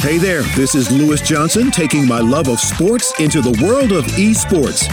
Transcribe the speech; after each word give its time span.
Hey 0.00 0.16
there, 0.16 0.40
this 0.56 0.74
is 0.74 0.90
Lewis 0.90 1.20
Johnson 1.20 1.70
taking 1.70 2.08
my 2.08 2.20
love 2.20 2.48
of 2.48 2.58
sports 2.58 3.12
into 3.20 3.42
the 3.42 3.62
world 3.62 3.92
of 3.92 4.06
esports. 4.12 4.88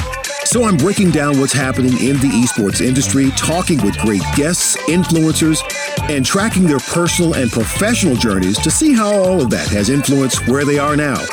So 0.45 0.65
I'm 0.65 0.75
breaking 0.75 1.11
down 1.11 1.39
what's 1.39 1.53
happening 1.53 1.93
in 1.93 2.17
the 2.17 2.27
esports 2.27 2.85
industry, 2.85 3.31
talking 3.37 3.81
with 3.85 3.97
great 3.99 4.21
guests, 4.35 4.75
influencers, 4.89 5.63
and 6.09 6.25
tracking 6.25 6.63
their 6.63 6.79
personal 6.79 7.35
and 7.35 7.49
professional 7.49 8.17
journeys 8.17 8.59
to 8.59 8.69
see 8.69 8.93
how 8.93 9.13
all 9.13 9.41
of 9.41 9.49
that 9.49 9.69
has 9.69 9.89
influenced 9.89 10.45
where 10.49 10.65
they 10.65 10.77
are 10.77 10.97
now. 10.97 11.25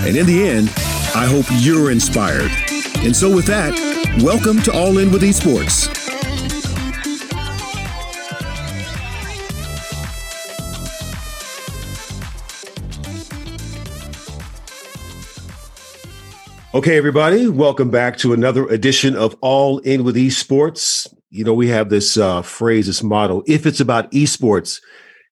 And 0.00 0.14
in 0.14 0.26
the 0.26 0.46
end, 0.46 0.68
I 1.14 1.24
hope 1.24 1.46
you're 1.52 1.90
inspired. 1.90 2.50
And 2.98 3.16
so 3.16 3.34
with 3.34 3.46
that, 3.46 3.72
welcome 4.22 4.60
to 4.64 4.72
All 4.72 4.98
In 4.98 5.10
with 5.10 5.22
Esports. 5.22 6.01
Okay, 16.74 16.96
everybody, 16.96 17.48
welcome 17.48 17.90
back 17.90 18.16
to 18.16 18.32
another 18.32 18.66
edition 18.66 19.14
of 19.14 19.36
All 19.42 19.80
In 19.80 20.04
with 20.04 20.16
Esports. 20.16 21.06
You 21.28 21.44
know, 21.44 21.52
we 21.52 21.68
have 21.68 21.90
this 21.90 22.16
uh, 22.16 22.40
phrase, 22.40 22.86
this 22.86 23.02
motto 23.02 23.42
if 23.46 23.66
it's 23.66 23.80
about 23.80 24.10
esports, 24.12 24.80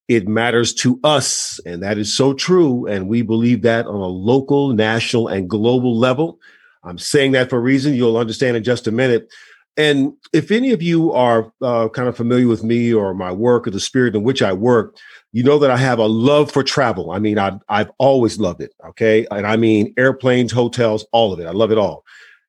it 0.06 0.28
matters 0.28 0.74
to 0.74 1.00
us. 1.02 1.58
And 1.64 1.82
that 1.82 1.96
is 1.96 2.14
so 2.14 2.34
true. 2.34 2.86
And 2.86 3.08
we 3.08 3.22
believe 3.22 3.62
that 3.62 3.86
on 3.86 3.94
a 3.94 4.06
local, 4.06 4.74
national, 4.74 5.28
and 5.28 5.48
global 5.48 5.96
level. 5.96 6.38
I'm 6.84 6.98
saying 6.98 7.32
that 7.32 7.48
for 7.48 7.56
a 7.56 7.62
reason 7.62 7.94
you'll 7.94 8.18
understand 8.18 8.58
in 8.58 8.62
just 8.62 8.86
a 8.86 8.92
minute. 8.92 9.32
And 9.80 10.12
if 10.34 10.50
any 10.50 10.72
of 10.72 10.82
you 10.82 11.10
are 11.12 11.50
uh, 11.62 11.88
kind 11.88 12.06
of 12.06 12.14
familiar 12.14 12.46
with 12.46 12.62
me 12.62 12.92
or 12.92 13.14
my 13.14 13.32
work 13.32 13.66
or 13.66 13.70
the 13.70 13.80
spirit 13.80 14.14
in 14.14 14.22
which 14.22 14.42
I 14.42 14.52
work, 14.52 14.98
you 15.32 15.42
know 15.42 15.58
that 15.58 15.70
I 15.70 15.78
have 15.78 15.98
a 15.98 16.04
love 16.04 16.52
for 16.52 16.62
travel. 16.62 17.12
I 17.12 17.18
mean, 17.18 17.38
I've, 17.38 17.58
I've 17.70 17.90
always 17.96 18.38
loved 18.38 18.60
it. 18.60 18.74
Okay. 18.88 19.26
And 19.30 19.46
I 19.46 19.56
mean, 19.56 19.94
airplanes, 19.96 20.52
hotels, 20.52 21.06
all 21.12 21.32
of 21.32 21.40
it. 21.40 21.46
I 21.46 21.52
love 21.52 21.72
it 21.72 21.78
all. 21.78 22.04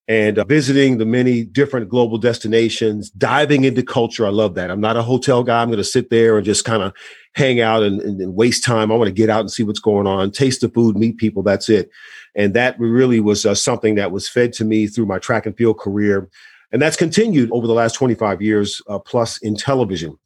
And 0.10 0.40
uh, 0.40 0.44
visiting 0.44 0.98
the 0.98 1.06
many 1.06 1.46
different 1.46 1.88
global 1.88 2.18
destinations, 2.18 3.10
diving 3.12 3.64
into 3.64 3.82
culture. 3.82 4.26
I 4.26 4.30
love 4.32 4.56
that. 4.56 4.70
I'm 4.70 4.82
not 4.82 4.98
a 4.98 5.02
hotel 5.02 5.42
guy. 5.42 5.62
I'm 5.62 5.70
going 5.70 5.78
to 5.78 5.86
sit 5.86 6.10
there 6.10 6.36
and 6.36 6.46
just 6.46 6.66
kind 6.66 6.84
of 6.84 6.92
hang 7.34 7.62
out 7.62 7.82
and, 7.82 8.02
and, 8.02 8.20
and, 8.20 8.36
waste 8.36 8.66
time. 8.66 8.92
I 8.92 8.96
want 8.96 9.08
to 9.08 9.14
get 9.14 9.30
out 9.30 9.40
and 9.40 9.50
see 9.50 9.64
what's 9.64 9.80
going 9.80 10.06
on, 10.06 10.32
taste 10.32 10.60
the 10.60 10.68
food, 10.68 10.98
meet 10.98 11.16
people. 11.16 11.44
That's 11.44 11.70
it. 11.70 11.90
And 12.36 12.54
that 12.56 12.78
really 12.78 13.22
was 13.22 13.46
uh, 13.46 13.56
something 13.56 13.96
that 13.96 14.12
was 14.12 14.28
fed 14.28 14.52
to 14.54 14.66
me 14.66 14.88
through 14.88 15.06
my 15.06 15.18
track 15.18 15.46
and 15.46 15.56
field 15.56 15.80
career. 15.80 16.30
And 16.72 16.82
that's 16.82 16.96
continued 16.96 17.50
over 17.52 17.68
the 17.68 17.74
last 17.74 17.94
25 17.94 18.42
years 18.42 18.82
uh, 18.88 19.00
plus 19.00 19.38
in 19.40 19.56
television. 19.56 20.18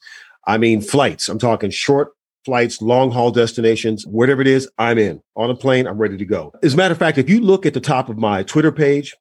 I 0.47 0.57
mean, 0.57 0.81
flights. 0.81 1.27
I'm 1.27 1.39
talking 1.39 1.71
short 1.71 2.11
flights, 2.45 2.79
long 2.79 3.09
haul 3.09 3.31
destinations, 3.31 4.05
whatever 4.05 4.39
it 4.39 4.47
is, 4.47 4.69
I'm 4.77 4.99
in. 4.99 5.19
On 5.35 5.49
a 5.49 5.55
plane, 5.55 5.87
I'm 5.87 5.97
ready 5.97 6.15
to 6.15 6.25
go. 6.25 6.53
As 6.61 6.75
a 6.75 6.77
matter 6.77 6.91
of 6.91 6.99
fact, 6.99 7.17
if 7.17 7.27
you 7.27 7.41
look 7.41 7.65
at 7.65 7.73
the 7.73 7.81
top 7.81 8.07
of 8.07 8.19
my 8.19 8.43
Twitter 8.43 8.71
page, 8.71 9.15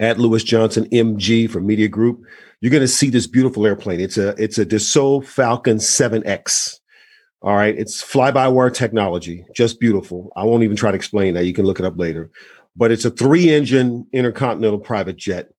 at 0.00 0.18
Lewis 0.18 0.42
Johnson 0.42 0.88
MG 0.90 1.48
from 1.48 1.66
Media 1.66 1.88
Group, 1.88 2.22
you're 2.60 2.70
going 2.70 2.80
to 2.80 2.88
see 2.88 3.10
this 3.10 3.26
beautiful 3.26 3.66
airplane. 3.66 4.00
It's 4.00 4.18
a 4.18 4.30
it's 4.42 4.58
a 4.58 4.66
Dassault 4.66 5.26
Falcon 5.26 5.78
7X. 5.78 6.80
All 7.42 7.54
right, 7.54 7.78
it's 7.78 8.00
fly-by-wire 8.00 8.70
technology, 8.70 9.44
just 9.54 9.78
beautiful. 9.78 10.32
I 10.34 10.44
won't 10.44 10.62
even 10.62 10.76
try 10.76 10.90
to 10.90 10.96
explain 10.96 11.34
that. 11.34 11.44
You 11.44 11.52
can 11.52 11.66
look 11.66 11.78
it 11.78 11.84
up 11.84 11.98
later. 11.98 12.30
But 12.74 12.90
it's 12.90 13.04
a 13.04 13.10
three-engine 13.10 14.06
intercontinental 14.12 14.80
private 14.80 15.16
jet. 15.16 15.53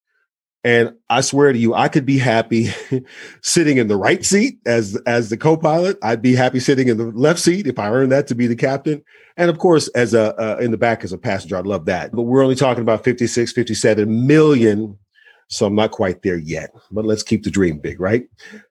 And 0.66 0.96
I 1.12 1.22
swear 1.22 1.54
to 1.54 1.60
you, 1.60 1.76
I 1.76 1.88
could 1.90 2.08
be 2.08 2.18
happy 2.18 2.70
sitting 3.44 3.78
in 3.78 3.88
the 3.88 3.96
right 3.96 4.26
seat 4.26 4.58
as 4.66 5.00
as 5.06 5.30
the 5.30 5.38
co-pilot. 5.38 6.00
I'd 6.02 6.24
be 6.24 6.34
happy 6.34 6.60
sitting 6.60 6.88
in 6.88 6.98
the 6.98 7.06
left 7.12 7.40
seat 7.40 7.68
if 7.68 7.78
I 7.78 7.88
earned 7.90 8.12
that 8.12 8.26
to 8.28 8.36
be 8.36 8.48
the 8.48 8.56
captain. 8.56 9.04
And 9.38 9.52
of 9.52 9.60
course, 9.60 9.90
as 9.90 10.16
a 10.16 10.34
uh, 10.42 10.58
in 10.58 10.72
the 10.72 10.78
back 10.78 11.04
as 11.04 11.14
a 11.14 11.20
passenger, 11.20 11.56
I'd 11.56 11.68
love 11.68 11.86
that. 11.86 12.12
But 12.14 12.24
we're 12.24 12.42
only 12.42 12.56
talking 12.56 12.82
about 12.82 13.04
56, 13.04 13.52
57 13.52 14.26
million. 14.26 14.98
So 15.50 15.68
I'm 15.68 15.76
not 15.76 15.92
quite 15.92 16.24
there 16.24 16.40
yet. 16.40 16.72
But 16.90 17.06
let's 17.06 17.22
keep 17.22 17.44
the 17.44 17.52
dream 17.52 17.78
big, 17.78 18.00
right? 18.00 18.24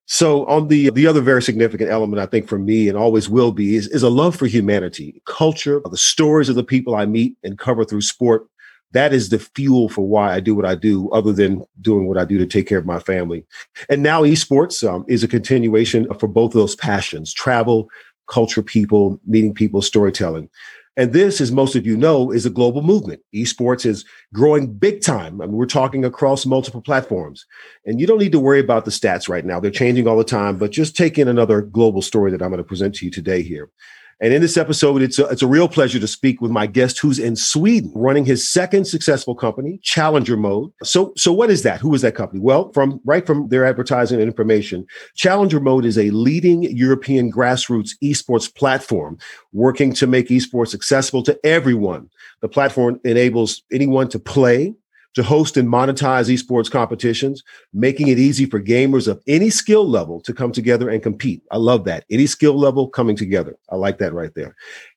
So 0.06 0.44
on 0.46 0.66
the 0.66 0.90
the 0.90 1.06
other 1.06 1.20
very 1.20 1.42
significant 1.42 1.92
element, 1.92 2.20
I 2.20 2.26
think 2.26 2.48
for 2.48 2.58
me 2.58 2.88
and 2.88 2.98
always 2.98 3.30
will 3.30 3.52
be 3.52 3.76
is, 3.76 3.86
is 3.86 4.02
a 4.02 4.10
love 4.10 4.34
for 4.34 4.46
humanity, 4.46 5.22
culture, 5.26 5.80
the 5.88 5.96
stories 5.96 6.48
of 6.48 6.56
the 6.56 6.64
people 6.64 6.96
I 6.96 7.06
meet 7.06 7.36
and 7.44 7.56
cover 7.56 7.84
through 7.84 8.00
sport 8.00 8.48
that 8.94 9.12
is 9.12 9.28
the 9.28 9.38
fuel 9.38 9.88
for 9.88 10.06
why 10.06 10.32
I 10.32 10.40
do 10.40 10.54
what 10.54 10.64
I 10.64 10.74
do, 10.74 11.10
other 11.10 11.32
than 11.32 11.62
doing 11.80 12.06
what 12.06 12.16
I 12.16 12.24
do 12.24 12.38
to 12.38 12.46
take 12.46 12.66
care 12.66 12.78
of 12.78 12.86
my 12.86 12.98
family. 12.98 13.44
And 13.88 14.02
now 14.02 14.22
esports 14.22 14.88
um, 14.88 15.04
is 15.08 15.22
a 15.22 15.28
continuation 15.28 16.06
for 16.14 16.28
both 16.28 16.54
of 16.54 16.60
those 16.60 16.76
passions 16.76 17.34
travel, 17.34 17.88
culture, 18.28 18.62
people, 18.62 19.20
meeting 19.26 19.52
people, 19.52 19.82
storytelling. 19.82 20.48
And 20.96 21.12
this, 21.12 21.40
as 21.40 21.50
most 21.50 21.74
of 21.74 21.84
you 21.84 21.96
know, 21.96 22.30
is 22.30 22.46
a 22.46 22.50
global 22.50 22.80
movement. 22.80 23.20
Esports 23.34 23.84
is 23.84 24.04
growing 24.32 24.72
big 24.72 25.02
time. 25.02 25.40
I 25.40 25.46
mean, 25.46 25.56
we're 25.56 25.66
talking 25.66 26.04
across 26.04 26.46
multiple 26.46 26.80
platforms. 26.80 27.44
And 27.84 28.00
you 28.00 28.06
don't 28.06 28.20
need 28.20 28.30
to 28.30 28.38
worry 28.38 28.60
about 28.60 28.84
the 28.84 28.92
stats 28.92 29.28
right 29.28 29.44
now. 29.44 29.58
They're 29.58 29.72
changing 29.72 30.06
all 30.06 30.16
the 30.16 30.22
time, 30.22 30.56
but 30.56 30.70
just 30.70 30.96
take 30.96 31.18
in 31.18 31.26
another 31.26 31.62
global 31.62 32.00
story 32.00 32.30
that 32.30 32.40
I'm 32.40 32.50
going 32.50 32.58
to 32.58 32.64
present 32.64 32.94
to 32.96 33.04
you 33.04 33.10
today 33.10 33.42
here. 33.42 33.70
And 34.20 34.32
in 34.32 34.40
this 34.40 34.56
episode, 34.56 35.02
it's 35.02 35.18
a, 35.18 35.26
it's 35.26 35.42
a 35.42 35.46
real 35.46 35.68
pleasure 35.68 35.98
to 35.98 36.06
speak 36.06 36.40
with 36.40 36.50
my 36.50 36.66
guest 36.66 36.98
who's 36.98 37.18
in 37.18 37.36
Sweden 37.36 37.92
running 37.94 38.24
his 38.24 38.46
second 38.46 38.86
successful 38.86 39.34
company, 39.34 39.80
Challenger 39.82 40.36
Mode. 40.36 40.72
So, 40.82 41.12
so 41.16 41.32
what 41.32 41.50
is 41.50 41.62
that? 41.62 41.80
Who 41.80 41.94
is 41.94 42.02
that 42.02 42.14
company? 42.14 42.40
Well, 42.40 42.72
from 42.72 43.00
right 43.04 43.26
from 43.26 43.48
their 43.48 43.64
advertising 43.64 44.20
and 44.20 44.28
information, 44.28 44.86
Challenger 45.14 45.60
Mode 45.60 45.84
is 45.84 45.98
a 45.98 46.10
leading 46.10 46.62
European 46.64 47.30
grassroots 47.30 47.90
esports 48.02 48.52
platform 48.52 49.18
working 49.52 49.92
to 49.94 50.06
make 50.06 50.28
esports 50.28 50.74
accessible 50.74 51.22
to 51.24 51.38
everyone. 51.44 52.08
The 52.40 52.48
platform 52.48 53.00
enables 53.04 53.62
anyone 53.72 54.08
to 54.08 54.18
play, 54.18 54.74
to 55.14 55.22
host 55.22 55.56
and 55.56 55.68
monetize 55.68 56.28
esports 56.28 56.70
competitions, 56.70 57.42
making 57.72 58.08
it 58.08 58.18
easy 58.18 58.46
for 58.46 58.60
gamers 58.60 59.08
of 59.08 59.22
any 59.26 59.50
skill 59.50 59.88
level 59.88 60.20
to 60.20 60.32
come 60.32 60.52
together 60.52 60.88
and 60.88 61.02
compete. 61.02 61.42
I 61.50 61.56
love 61.56 61.84
that. 61.84 62.04
Any 62.10 62.26
skill 62.26 62.58
level 62.58 62.88
coming 62.88 63.16
together. 63.16 63.56
I 63.70 63.76
like 63.76 63.98
that 63.98 64.12
right 64.12 64.34
there. 64.34 64.56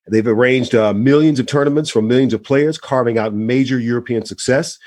They've 0.09 0.27
arranged 0.27 0.73
uh, 0.73 0.93
millions 0.93 1.39
of 1.39 1.45
tournaments 1.45 1.89
for 1.89 2.01
millions 2.01 2.33
of 2.33 2.43
players, 2.43 2.77
carving 2.77 3.17
out 3.17 3.33
major 3.33 3.79
European 3.79 4.25
success 4.25 4.79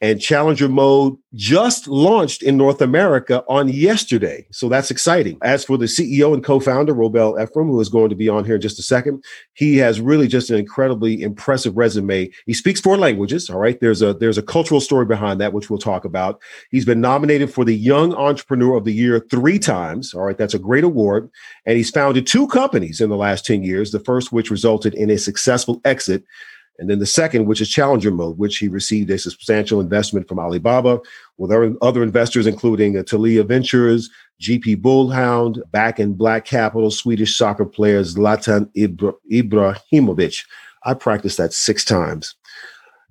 and 0.00 0.20
Challenger 0.20 0.68
Mode 0.68 1.16
just 1.34 1.88
launched 1.88 2.42
in 2.42 2.56
North 2.56 2.80
America 2.80 3.44
on 3.48 3.68
yesterday. 3.68 4.46
So 4.52 4.68
that's 4.68 4.90
exciting. 4.90 5.38
As 5.42 5.64
for 5.64 5.76
the 5.76 5.86
CEO 5.86 6.32
and 6.32 6.44
co-founder, 6.44 6.94
Robel 6.94 7.42
Ephraim, 7.42 7.68
who 7.68 7.80
is 7.80 7.88
going 7.88 8.08
to 8.10 8.14
be 8.14 8.28
on 8.28 8.44
here 8.44 8.54
in 8.54 8.60
just 8.60 8.78
a 8.78 8.82
second, 8.82 9.24
he 9.54 9.76
has 9.78 10.00
really 10.00 10.28
just 10.28 10.50
an 10.50 10.56
incredibly 10.56 11.20
impressive 11.20 11.76
resume. 11.76 12.30
He 12.46 12.54
speaks 12.54 12.80
four 12.80 12.96
languages. 12.96 13.50
All 13.50 13.58
right. 13.58 13.78
There's 13.80 14.00
a 14.00 14.14
there's 14.14 14.38
a 14.38 14.42
cultural 14.42 14.80
story 14.80 15.04
behind 15.04 15.40
that, 15.40 15.52
which 15.52 15.68
we'll 15.68 15.80
talk 15.80 16.04
about. 16.04 16.40
He's 16.70 16.84
been 16.84 17.00
nominated 17.00 17.52
for 17.52 17.64
the 17.64 17.76
Young 17.76 18.14
Entrepreneur 18.14 18.76
of 18.76 18.84
the 18.84 18.94
Year 18.94 19.26
three 19.30 19.58
times. 19.58 20.14
All 20.14 20.22
right. 20.22 20.38
That's 20.38 20.54
a 20.54 20.60
great 20.60 20.84
award. 20.84 21.28
And 21.66 21.76
he's 21.76 21.90
founded 21.90 22.26
two 22.26 22.46
companies 22.48 23.00
in 23.00 23.10
the 23.10 23.16
last 23.16 23.44
10 23.44 23.64
years, 23.64 23.90
the 23.90 24.00
first 24.00 24.32
which 24.32 24.50
resulted 24.50 24.94
in 24.94 25.10
a 25.10 25.18
successful 25.18 25.80
exit 25.84 26.22
and 26.78 26.88
then 26.88 27.00
the 27.00 27.06
second, 27.06 27.46
which 27.46 27.60
is 27.60 27.68
Challenger 27.68 28.10
Mode, 28.10 28.38
which 28.38 28.58
he 28.58 28.68
received 28.68 29.10
a 29.10 29.18
substantial 29.18 29.80
investment 29.80 30.28
from 30.28 30.38
Alibaba, 30.38 31.00
with 31.36 31.50
other 31.82 32.02
investors 32.02 32.46
including 32.46 32.96
uh, 32.96 33.02
Thalia 33.02 33.42
Ventures, 33.42 34.08
GP 34.40 34.80
Bullhound, 34.80 35.60
back 35.72 35.98
in 35.98 36.14
Black 36.14 36.44
Capital, 36.44 36.90
Swedish 36.90 37.36
soccer 37.36 37.64
player 37.64 38.02
Zlatan 38.02 38.70
Ibra- 38.76 39.14
Ibrahimovic. 39.30 40.44
I 40.84 40.94
practiced 40.94 41.38
that 41.38 41.52
six 41.52 41.84
times. 41.84 42.36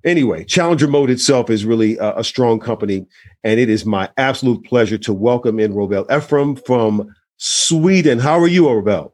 Anyway, 0.04 0.44
Challenger 0.44 0.88
Mode 0.88 1.10
itself 1.10 1.50
is 1.50 1.66
really 1.66 1.98
a, 1.98 2.18
a 2.18 2.24
strong 2.24 2.60
company, 2.60 3.04
and 3.44 3.60
it 3.60 3.68
is 3.68 3.84
my 3.84 4.08
absolute 4.16 4.64
pleasure 4.64 4.96
to 4.98 5.12
welcome 5.12 5.60
in 5.60 5.74
Robel 5.74 6.10
Ephraim 6.10 6.56
from 6.56 7.14
Sweden. 7.36 8.18
How 8.18 8.38
are 8.38 8.48
you, 8.48 8.62
Robel? 8.62 9.12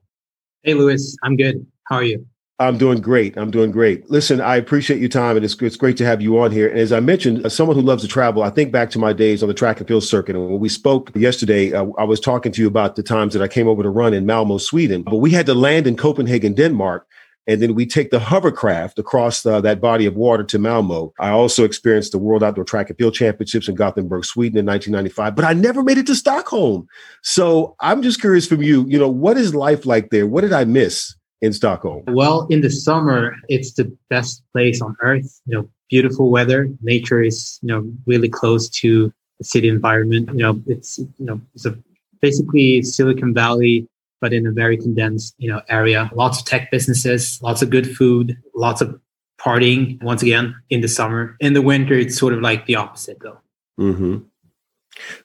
Hey, 0.63 0.75
Lewis. 0.75 1.17
I'm 1.25 1.37
good. 1.37 1.67
How 1.89 1.97
are 1.97 2.05
you? 2.05 2.25
I'm 2.61 2.79
doing 2.79 3.01
great. 3.01 3.37
I'm 3.37 3.51
doing 3.51 3.73
great. 3.73 4.09
Listen, 4.11 4.41
I 4.41 4.55
appreciate 4.55 5.01
your 5.01 5.09
time, 5.09 5.35
and 5.35 5.45
it's, 5.45 5.61
it's 5.61 5.77
great 5.77 5.97
to 5.97 6.05
have 6.05 6.23
you 6.23 6.39
on 6.39 6.53
here. 6.53 6.69
And 6.69 6.79
as 6.79 6.93
I 6.93 7.01
mentioned, 7.01 7.45
as 7.45 7.53
someone 7.53 7.77
who 7.77 7.83
loves 7.83 8.03
to 8.03 8.09
travel, 8.09 8.45
I 8.45 8.51
think 8.51 8.71
back 8.71 8.91
to 8.91 8.99
my 9.01 9.13
days 9.13 9.43
on 9.43 9.49
the 9.49 9.55
track 9.55 9.79
and 9.79 9.89
field 9.89 10.05
circuit. 10.05 10.37
And 10.37 10.49
when 10.49 10.61
we 10.61 10.69
spoke 10.69 11.11
yesterday, 11.17 11.73
uh, 11.73 11.87
I 11.99 12.05
was 12.05 12.21
talking 12.21 12.53
to 12.53 12.63
you 12.63 12.69
about 12.69 12.95
the 12.95 13.03
times 13.03 13.33
that 13.33 13.43
I 13.43 13.49
came 13.49 13.67
over 13.67 13.83
to 13.83 13.91
run 13.91 14.15
in 14.15 14.25
Malmo, 14.25 14.59
Sweden. 14.59 15.03
But 15.03 15.17
we 15.17 15.33
had 15.33 15.47
to 15.47 15.55
land 15.55 15.89
in 15.89 15.97
Copenhagen, 15.97 16.55
Denmark, 16.55 17.09
and 17.49 17.61
then 17.61 17.75
we 17.75 17.87
take 17.87 18.11
the 18.11 18.21
hovercraft 18.21 19.01
across 19.01 19.45
uh, 19.45 19.61
that 19.63 19.81
body 19.81 20.07
of 20.07 20.15
water 20.15 20.45
to 20.45 20.59
Malmo. 20.59 21.13
I 21.19 21.31
also 21.31 21.65
experienced 21.65 22.13
the 22.13 22.19
World 22.19 22.45
Outdoor 22.45 22.65
Track 22.65 22.89
and 22.89 22.97
Field 22.97 23.15
Championships 23.15 23.69
in 23.69 23.75
Gothenburg, 23.75 24.25
Sweden 24.25 24.59
in 24.59 24.67
1995, 24.67 25.35
but 25.35 25.45
I 25.45 25.55
never 25.55 25.83
made 25.83 25.99
it 25.99 26.07
to 26.07 26.15
Stockholm. 26.15 26.87
So 27.23 27.75
I'm 27.81 28.01
just 28.01 28.21
curious 28.21 28.47
from 28.47 28.63
you, 28.63 28.87
you 28.89 28.99
know, 28.99 29.09
what 29.09 29.37
is 29.37 29.57
life 29.57 29.87
like 29.87 30.11
there? 30.11 30.29
What 30.29 30.43
did 30.43 30.53
I 30.53 30.65
miss? 30.65 31.17
In 31.45 31.53
Stockholm? 31.53 32.03
Well, 32.09 32.47
in 32.49 32.63
the 32.63 32.71
summer, 32.71 33.37
it's 33.49 33.75
the 33.75 33.95
best 34.09 34.43
place 34.53 34.81
on 34.81 34.97
earth. 35.03 35.41
You 35.47 35.59
know, 35.59 35.69
beautiful 35.91 36.31
weather. 36.31 36.69
Nature 36.83 37.23
is, 37.23 37.59
you 37.63 37.69
know, 37.69 37.93
really 38.07 38.29
close 38.29 38.69
to 38.81 39.13
the 39.39 39.45
city 39.45 39.69
environment. 39.69 40.31
You 40.31 40.43
know, 40.43 40.63
it's, 40.67 40.99
you 40.99 41.27
know, 41.27 41.41
it's 41.55 41.67
a 41.67 41.77
basically 42.21 42.83
Silicon 42.83 43.35
Valley, 43.35 43.87
but 44.21 44.33
in 44.33 44.47
a 44.47 44.51
very 44.53 44.79
condensed, 44.79 45.35
you 45.39 45.51
know, 45.51 45.61
area. 45.69 46.11
Lots 46.15 46.41
of 46.41 46.47
tech 46.47 46.71
businesses, 46.71 47.41
lots 47.43 47.61
of 47.61 47.69
good 47.69 47.95
food, 47.95 48.37
lots 48.55 48.81
of 48.81 48.99
partying. 49.39 50.03
Once 50.03 50.23
again, 50.23 50.57
in 50.71 50.81
the 50.81 50.89
summer, 50.89 51.37
in 51.41 51.53
the 51.53 51.63
winter, 51.63 51.95
it's 51.95 52.17
sort 52.17 52.33
of 52.33 52.41
like 52.41 52.65
the 52.65 52.77
opposite, 52.77 53.19
though. 53.21 53.39
Mm-hmm. 53.79 54.19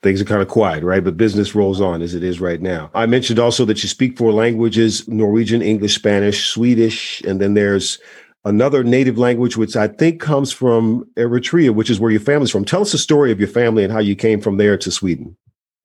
Things 0.01 0.21
are 0.21 0.25
kind 0.25 0.41
of 0.41 0.47
quiet, 0.47 0.83
right? 0.83 1.03
But 1.03 1.17
business 1.17 1.55
rolls 1.55 1.81
on 1.81 2.01
as 2.01 2.13
it 2.13 2.23
is 2.23 2.39
right 2.39 2.61
now. 2.61 2.89
I 2.93 3.05
mentioned 3.05 3.39
also 3.39 3.65
that 3.65 3.81
you 3.83 3.89
speak 3.89 4.17
four 4.17 4.31
languages 4.31 5.07
Norwegian, 5.07 5.61
English, 5.61 5.95
Spanish, 5.95 6.49
Swedish, 6.49 7.21
and 7.21 7.39
then 7.39 7.53
there's 7.53 7.99
another 8.45 8.83
native 8.83 9.17
language, 9.17 9.57
which 9.57 9.75
I 9.75 9.87
think 9.87 10.21
comes 10.21 10.51
from 10.51 11.05
Eritrea, 11.17 11.73
which 11.73 11.89
is 11.89 11.99
where 11.99 12.11
your 12.11 12.21
family's 12.21 12.51
from. 12.51 12.65
Tell 12.65 12.81
us 12.81 12.91
the 12.91 12.97
story 12.97 13.31
of 13.31 13.39
your 13.39 13.49
family 13.49 13.83
and 13.83 13.91
how 13.91 13.99
you 13.99 14.15
came 14.15 14.41
from 14.41 14.57
there 14.57 14.77
to 14.77 14.91
Sweden. 14.91 15.35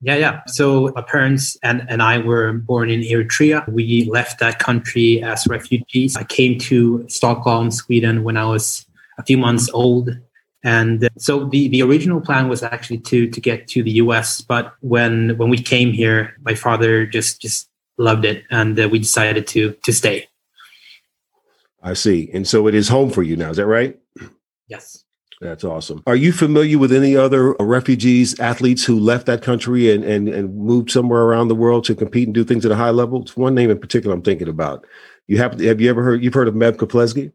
Yeah, 0.00 0.16
yeah. 0.16 0.40
So 0.48 0.92
my 0.94 1.02
parents 1.02 1.56
and, 1.62 1.86
and 1.88 2.02
I 2.02 2.18
were 2.18 2.52
born 2.52 2.90
in 2.90 3.00
Eritrea. 3.00 3.66
We 3.70 4.04
left 4.04 4.38
that 4.40 4.58
country 4.58 5.22
as 5.22 5.46
refugees. 5.46 6.14
I 6.16 6.24
came 6.24 6.58
to 6.60 7.06
Stockholm, 7.08 7.70
Sweden 7.70 8.22
when 8.22 8.36
I 8.36 8.44
was 8.44 8.84
a 9.18 9.24
few 9.24 9.38
months 9.38 9.70
old. 9.72 10.10
And 10.64 11.08
so 11.18 11.44
the, 11.44 11.68
the 11.68 11.82
original 11.82 12.22
plan 12.22 12.48
was 12.48 12.62
actually 12.62 12.98
to 12.98 13.28
to 13.28 13.40
get 13.40 13.68
to 13.68 13.82
the 13.82 13.92
US, 13.92 14.40
but 14.40 14.74
when 14.80 15.36
when 15.36 15.50
we 15.50 15.58
came 15.58 15.92
here, 15.92 16.34
my 16.42 16.54
father 16.54 17.06
just 17.06 17.40
just 17.40 17.68
loved 17.98 18.24
it, 18.24 18.44
and 18.50 18.80
uh, 18.80 18.88
we 18.88 18.98
decided 18.98 19.46
to 19.48 19.72
to 19.84 19.92
stay. 19.92 20.26
I 21.82 21.92
see. 21.92 22.30
And 22.32 22.48
so 22.48 22.66
it 22.66 22.74
is 22.74 22.88
home 22.88 23.10
for 23.10 23.22
you 23.22 23.36
now. 23.36 23.50
Is 23.50 23.58
that 23.58 23.66
right? 23.66 23.98
Yes. 24.68 25.04
That's 25.40 25.64
awesome. 25.64 26.02
Are 26.06 26.16
you 26.16 26.32
familiar 26.32 26.78
with 26.78 26.90
any 26.90 27.14
other 27.14 27.52
refugees, 27.60 28.40
athletes 28.40 28.84
who 28.84 28.98
left 28.98 29.26
that 29.26 29.42
country 29.42 29.92
and, 29.92 30.02
and, 30.02 30.26
and 30.26 30.56
moved 30.56 30.90
somewhere 30.90 31.22
around 31.22 31.48
the 31.48 31.54
world 31.54 31.84
to 31.84 31.94
compete 31.94 32.26
and 32.26 32.34
do 32.34 32.44
things 32.44 32.64
at 32.64 32.72
a 32.72 32.76
high 32.76 32.90
level? 32.90 33.20
It's 33.20 33.36
one 33.36 33.54
name 33.54 33.68
in 33.68 33.78
particular 33.78 34.14
I'm 34.14 34.22
thinking 34.22 34.48
about. 34.48 34.86
You 35.26 35.36
have 35.38 35.60
have 35.60 35.80
you 35.82 35.90
ever 35.90 36.02
heard 36.02 36.24
you've 36.24 36.32
heard 36.32 36.48
of 36.48 36.54
Meb 36.54 36.76
Keflezighi? 36.76 37.32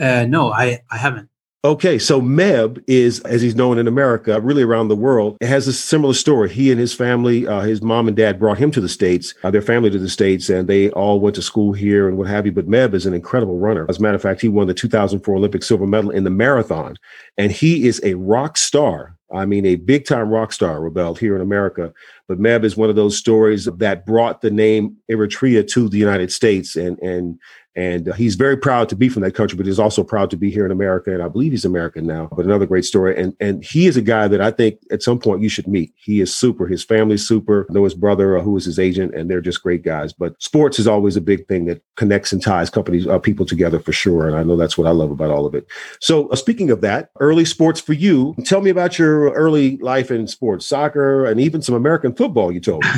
Uh, 0.00 0.26
no, 0.26 0.50
I, 0.50 0.80
I 0.90 0.96
haven't. 0.96 1.29
Okay, 1.62 1.98
so 1.98 2.22
Meb 2.22 2.82
is, 2.86 3.20
as 3.20 3.42
he's 3.42 3.54
known 3.54 3.76
in 3.76 3.86
America, 3.86 4.40
really 4.40 4.62
around 4.62 4.88
the 4.88 4.96
world. 4.96 5.36
Has 5.42 5.68
a 5.68 5.74
similar 5.74 6.14
story. 6.14 6.48
He 6.48 6.70
and 6.70 6.80
his 6.80 6.94
family, 6.94 7.46
uh, 7.46 7.60
his 7.60 7.82
mom 7.82 8.08
and 8.08 8.16
dad 8.16 8.38
brought 8.38 8.56
him 8.56 8.70
to 8.70 8.80
the 8.80 8.88
States, 8.88 9.34
uh, 9.44 9.50
their 9.50 9.60
family 9.60 9.90
to 9.90 9.98
the 9.98 10.08
States, 10.08 10.48
and 10.48 10.66
they 10.66 10.88
all 10.92 11.20
went 11.20 11.36
to 11.36 11.42
school 11.42 11.74
here 11.74 12.08
and 12.08 12.16
what 12.16 12.28
have 12.28 12.46
you. 12.46 12.52
But 12.52 12.66
Meb 12.66 12.94
is 12.94 13.04
an 13.04 13.12
incredible 13.12 13.58
runner. 13.58 13.84
As 13.90 13.98
a 13.98 14.02
matter 14.02 14.14
of 14.14 14.22
fact, 14.22 14.40
he 14.40 14.48
won 14.48 14.68
the 14.68 14.74
2004 14.74 15.36
Olympic 15.36 15.62
silver 15.62 15.86
medal 15.86 16.10
in 16.10 16.24
the 16.24 16.30
marathon, 16.30 16.96
and 17.36 17.52
he 17.52 17.86
is 17.86 18.00
a 18.04 18.14
rock 18.14 18.56
star. 18.56 19.18
I 19.30 19.44
mean, 19.44 19.66
a 19.66 19.76
big 19.76 20.06
time 20.06 20.30
rock 20.30 20.52
star, 20.52 20.80
Robel, 20.80 21.16
here 21.16 21.36
in 21.36 21.42
America. 21.42 21.92
But 22.26 22.38
Meb 22.38 22.64
is 22.64 22.76
one 22.76 22.88
of 22.88 22.96
those 22.96 23.18
stories 23.18 23.66
that 23.66 24.06
brought 24.06 24.40
the 24.40 24.50
name 24.50 24.96
Eritrea 25.10 25.68
to 25.72 25.90
the 25.90 25.98
United 25.98 26.32
States 26.32 26.74
and, 26.74 26.98
and, 27.00 27.38
and 27.76 28.08
uh, 28.08 28.12
he's 28.14 28.34
very 28.34 28.56
proud 28.56 28.88
to 28.88 28.96
be 28.96 29.08
from 29.08 29.22
that 29.22 29.34
country, 29.34 29.56
but 29.56 29.66
he's 29.66 29.78
also 29.78 30.02
proud 30.02 30.30
to 30.30 30.36
be 30.36 30.50
here 30.50 30.66
in 30.66 30.72
America. 30.72 31.12
And 31.12 31.22
I 31.22 31.28
believe 31.28 31.52
he's 31.52 31.64
American 31.64 32.06
now. 32.06 32.28
But 32.32 32.44
another 32.44 32.66
great 32.66 32.84
story. 32.84 33.16
And 33.20 33.34
and 33.40 33.64
he 33.64 33.86
is 33.86 33.96
a 33.96 34.02
guy 34.02 34.28
that 34.28 34.40
I 34.40 34.50
think 34.50 34.78
at 34.90 35.02
some 35.02 35.18
point 35.18 35.42
you 35.42 35.48
should 35.48 35.68
meet. 35.68 35.92
He 35.96 36.20
is 36.20 36.34
super. 36.34 36.66
His 36.66 36.82
family's 36.82 37.26
super. 37.26 37.66
I 37.70 37.72
know 37.72 37.84
his 37.84 37.94
brother, 37.94 38.36
uh, 38.36 38.42
who 38.42 38.56
is 38.56 38.64
his 38.64 38.78
agent, 38.78 39.14
and 39.14 39.30
they're 39.30 39.40
just 39.40 39.62
great 39.62 39.82
guys. 39.82 40.12
But 40.12 40.40
sports 40.42 40.78
is 40.78 40.86
always 40.86 41.16
a 41.16 41.20
big 41.20 41.46
thing 41.46 41.66
that 41.66 41.82
connects 41.96 42.32
and 42.32 42.42
ties 42.42 42.70
companies, 42.70 43.06
uh, 43.06 43.18
people 43.18 43.46
together 43.46 43.78
for 43.78 43.92
sure. 43.92 44.26
And 44.26 44.36
I 44.36 44.42
know 44.42 44.56
that's 44.56 44.76
what 44.76 44.86
I 44.86 44.92
love 44.92 45.10
about 45.10 45.30
all 45.30 45.46
of 45.46 45.54
it. 45.54 45.66
So 46.00 46.28
uh, 46.28 46.36
speaking 46.36 46.70
of 46.70 46.80
that, 46.80 47.10
early 47.20 47.44
sports 47.44 47.80
for 47.80 47.92
you. 47.92 48.34
Tell 48.44 48.60
me 48.60 48.70
about 48.70 48.98
your 48.98 49.32
early 49.32 49.76
life 49.78 50.10
in 50.10 50.26
sports, 50.26 50.66
soccer, 50.66 51.24
and 51.24 51.40
even 51.40 51.62
some 51.62 51.74
American 51.74 52.14
football. 52.14 52.50
You 52.50 52.60
told 52.60 52.84
me. 52.84 52.90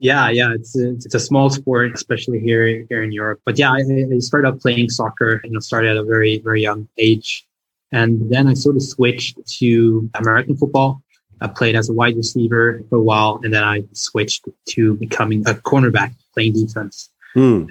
Yeah, 0.00 0.30
yeah, 0.30 0.54
it's 0.54 0.76
a, 0.78 0.92
it's 0.92 1.14
a 1.14 1.20
small 1.20 1.50
sport, 1.50 1.92
especially 1.92 2.40
here 2.40 2.86
here 2.88 3.02
in 3.02 3.12
Europe. 3.12 3.40
But 3.44 3.58
yeah, 3.58 3.70
I, 3.70 3.80
I 3.80 4.18
started 4.18 4.48
out 4.48 4.60
playing 4.60 4.88
soccer. 4.88 5.42
You 5.44 5.50
know, 5.50 5.60
started 5.60 5.90
at 5.90 5.96
a 5.98 6.02
very 6.02 6.38
very 6.38 6.62
young 6.62 6.88
age, 6.96 7.46
and 7.92 8.32
then 8.32 8.48
I 8.48 8.54
sort 8.54 8.76
of 8.76 8.82
switched 8.82 9.38
to 9.58 10.10
American 10.14 10.56
football. 10.56 11.02
I 11.42 11.48
played 11.48 11.76
as 11.76 11.90
a 11.90 11.92
wide 11.92 12.16
receiver 12.16 12.82
for 12.88 12.96
a 12.96 13.02
while, 13.02 13.40
and 13.44 13.52
then 13.52 13.62
I 13.62 13.84
switched 13.92 14.48
to 14.70 14.94
becoming 14.94 15.46
a 15.46 15.52
cornerback, 15.52 16.14
playing 16.32 16.54
defense. 16.54 17.10
Hmm. 17.34 17.66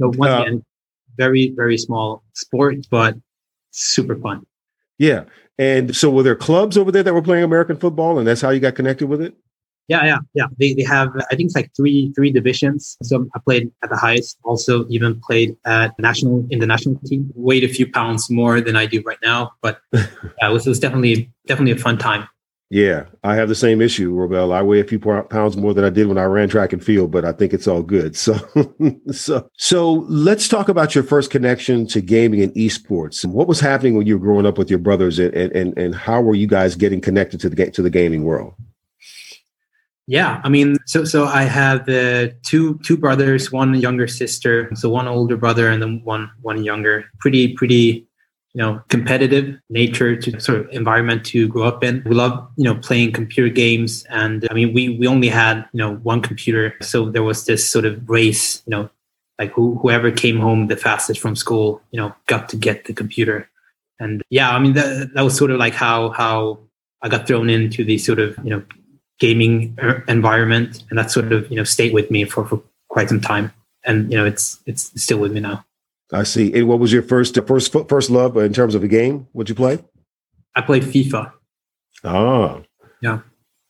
So 0.00 0.08
once 0.08 0.32
uh, 0.32 0.42
again, 0.42 0.64
very 1.18 1.50
very 1.54 1.76
small 1.76 2.22
sport, 2.32 2.76
but 2.90 3.14
super 3.72 4.16
fun. 4.16 4.46
Yeah, 4.96 5.24
and 5.58 5.94
so 5.94 6.08
were 6.08 6.22
there 6.22 6.34
clubs 6.34 6.78
over 6.78 6.90
there 6.90 7.02
that 7.02 7.12
were 7.12 7.20
playing 7.20 7.44
American 7.44 7.76
football, 7.76 8.18
and 8.18 8.26
that's 8.26 8.40
how 8.40 8.48
you 8.48 8.60
got 8.60 8.74
connected 8.74 9.06
with 9.06 9.20
it? 9.20 9.36
Yeah, 9.88 10.04
yeah, 10.04 10.18
yeah. 10.34 10.46
They, 10.58 10.74
they 10.74 10.84
have 10.84 11.08
I 11.30 11.34
think 11.34 11.46
it's 11.48 11.56
like 11.56 11.70
three 11.74 12.12
three 12.14 12.30
divisions. 12.30 12.96
So 13.02 13.26
I 13.34 13.38
played 13.38 13.70
at 13.82 13.88
the 13.90 13.96
highest. 13.96 14.38
Also, 14.44 14.86
even 14.88 15.20
played 15.20 15.56
at 15.64 15.98
national 15.98 16.46
in 16.50 16.60
the 16.60 16.66
national 16.66 17.00
team. 17.06 17.30
Weighed 17.34 17.64
a 17.64 17.68
few 17.68 17.90
pounds 17.90 18.30
more 18.30 18.60
than 18.60 18.76
I 18.76 18.86
do 18.86 19.02
right 19.02 19.18
now, 19.22 19.52
but 19.62 19.80
yeah, 19.92 20.06
it 20.42 20.52
was, 20.52 20.66
it 20.66 20.70
was 20.70 20.78
definitely 20.78 21.32
definitely 21.46 21.72
a 21.72 21.76
fun 21.76 21.96
time. 21.96 22.28
Yeah, 22.70 23.04
I 23.24 23.34
have 23.34 23.48
the 23.48 23.54
same 23.54 23.80
issue, 23.80 24.12
Robel. 24.12 24.52
I 24.52 24.60
weigh 24.60 24.80
a 24.80 24.84
few 24.84 24.98
pounds 24.98 25.56
more 25.56 25.72
than 25.72 25.86
I 25.86 25.88
did 25.88 26.06
when 26.06 26.18
I 26.18 26.24
ran 26.24 26.50
track 26.50 26.74
and 26.74 26.84
field, 26.84 27.10
but 27.10 27.24
I 27.24 27.32
think 27.32 27.54
it's 27.54 27.66
all 27.66 27.82
good. 27.82 28.14
So, 28.18 28.36
so, 29.10 29.48
so 29.56 29.92
let's 30.08 30.48
talk 30.48 30.68
about 30.68 30.94
your 30.94 31.02
first 31.02 31.30
connection 31.30 31.86
to 31.86 32.02
gaming 32.02 32.42
and 32.42 32.52
esports. 32.52 33.24
What 33.24 33.48
was 33.48 33.58
happening 33.58 33.96
when 33.96 34.06
you 34.06 34.18
were 34.18 34.24
growing 34.24 34.44
up 34.44 34.58
with 34.58 34.68
your 34.68 34.80
brothers, 34.80 35.18
and 35.18 35.34
and, 35.34 35.78
and 35.78 35.94
how 35.94 36.20
were 36.20 36.34
you 36.34 36.46
guys 36.46 36.74
getting 36.74 37.00
connected 37.00 37.40
to 37.40 37.48
the 37.48 37.70
to 37.70 37.80
the 37.80 37.88
gaming 37.88 38.24
world? 38.24 38.52
Yeah, 40.08 40.40
I 40.42 40.48
mean, 40.48 40.78
so 40.86 41.04
so 41.04 41.26
I 41.26 41.42
have 41.42 41.86
uh, 41.86 42.28
two 42.42 42.78
two 42.82 42.96
brothers, 42.96 43.52
one 43.52 43.74
younger 43.74 44.08
sister, 44.08 44.70
so 44.74 44.88
one 44.88 45.06
older 45.06 45.36
brother 45.36 45.68
and 45.68 45.82
then 45.82 46.00
one 46.02 46.30
one 46.40 46.64
younger. 46.64 47.04
Pretty 47.20 47.52
pretty, 47.52 48.08
you 48.54 48.62
know, 48.62 48.80
competitive 48.88 49.60
nature 49.68 50.16
to 50.16 50.40
sort 50.40 50.60
of 50.60 50.70
environment 50.70 51.26
to 51.26 51.46
grow 51.46 51.64
up 51.64 51.84
in. 51.84 52.02
We 52.06 52.14
love 52.14 52.48
you 52.56 52.64
know 52.64 52.76
playing 52.76 53.12
computer 53.12 53.50
games, 53.50 54.06
and 54.08 54.48
I 54.50 54.54
mean 54.54 54.72
we 54.72 54.96
we 54.98 55.06
only 55.06 55.28
had 55.28 55.68
you 55.74 55.78
know 55.78 55.96
one 55.96 56.22
computer, 56.22 56.74
so 56.80 57.10
there 57.10 57.22
was 57.22 57.44
this 57.44 57.68
sort 57.68 57.84
of 57.84 58.08
race, 58.08 58.62
you 58.64 58.70
know, 58.70 58.88
like 59.38 59.52
who, 59.52 59.76
whoever 59.82 60.10
came 60.10 60.40
home 60.40 60.68
the 60.68 60.76
fastest 60.78 61.20
from 61.20 61.36
school, 61.36 61.82
you 61.90 62.00
know, 62.00 62.14
got 62.28 62.48
to 62.48 62.56
get 62.56 62.86
the 62.86 62.94
computer. 62.94 63.46
And 64.00 64.22
yeah, 64.30 64.56
I 64.56 64.58
mean 64.58 64.72
that 64.72 65.12
that 65.12 65.22
was 65.22 65.36
sort 65.36 65.50
of 65.50 65.58
like 65.58 65.74
how 65.74 66.08
how 66.12 66.60
I 67.02 67.10
got 67.10 67.26
thrown 67.26 67.50
into 67.50 67.84
the 67.84 67.98
sort 67.98 68.20
of 68.20 68.38
you 68.42 68.48
know 68.48 68.62
gaming 69.18 69.76
er, 69.82 70.04
environment, 70.08 70.84
and 70.90 70.98
that 70.98 71.10
sort 71.10 71.32
of 71.32 71.50
you 71.50 71.56
know 71.56 71.64
stayed 71.64 71.92
with 71.92 72.10
me 72.10 72.24
for, 72.24 72.46
for 72.46 72.62
quite 72.88 73.08
some 73.08 73.20
time, 73.20 73.52
and 73.84 74.10
you 74.10 74.18
know 74.18 74.24
it's 74.24 74.60
it's 74.66 74.90
still 75.00 75.18
with 75.18 75.32
me 75.32 75.40
now. 75.40 75.64
I 76.12 76.22
see. 76.22 76.52
And 76.54 76.68
what 76.68 76.78
was 76.78 76.92
your 76.92 77.02
first 77.02 77.38
first 77.46 77.74
first 77.88 78.10
love 78.10 78.36
in 78.36 78.52
terms 78.52 78.74
of 78.74 78.82
a 78.82 78.88
game? 78.88 79.26
What'd 79.32 79.48
you 79.48 79.54
play? 79.54 79.78
I 80.54 80.62
played 80.62 80.82
FIFA. 80.82 81.32
Ah, 82.04 82.62
yeah. 83.02 83.20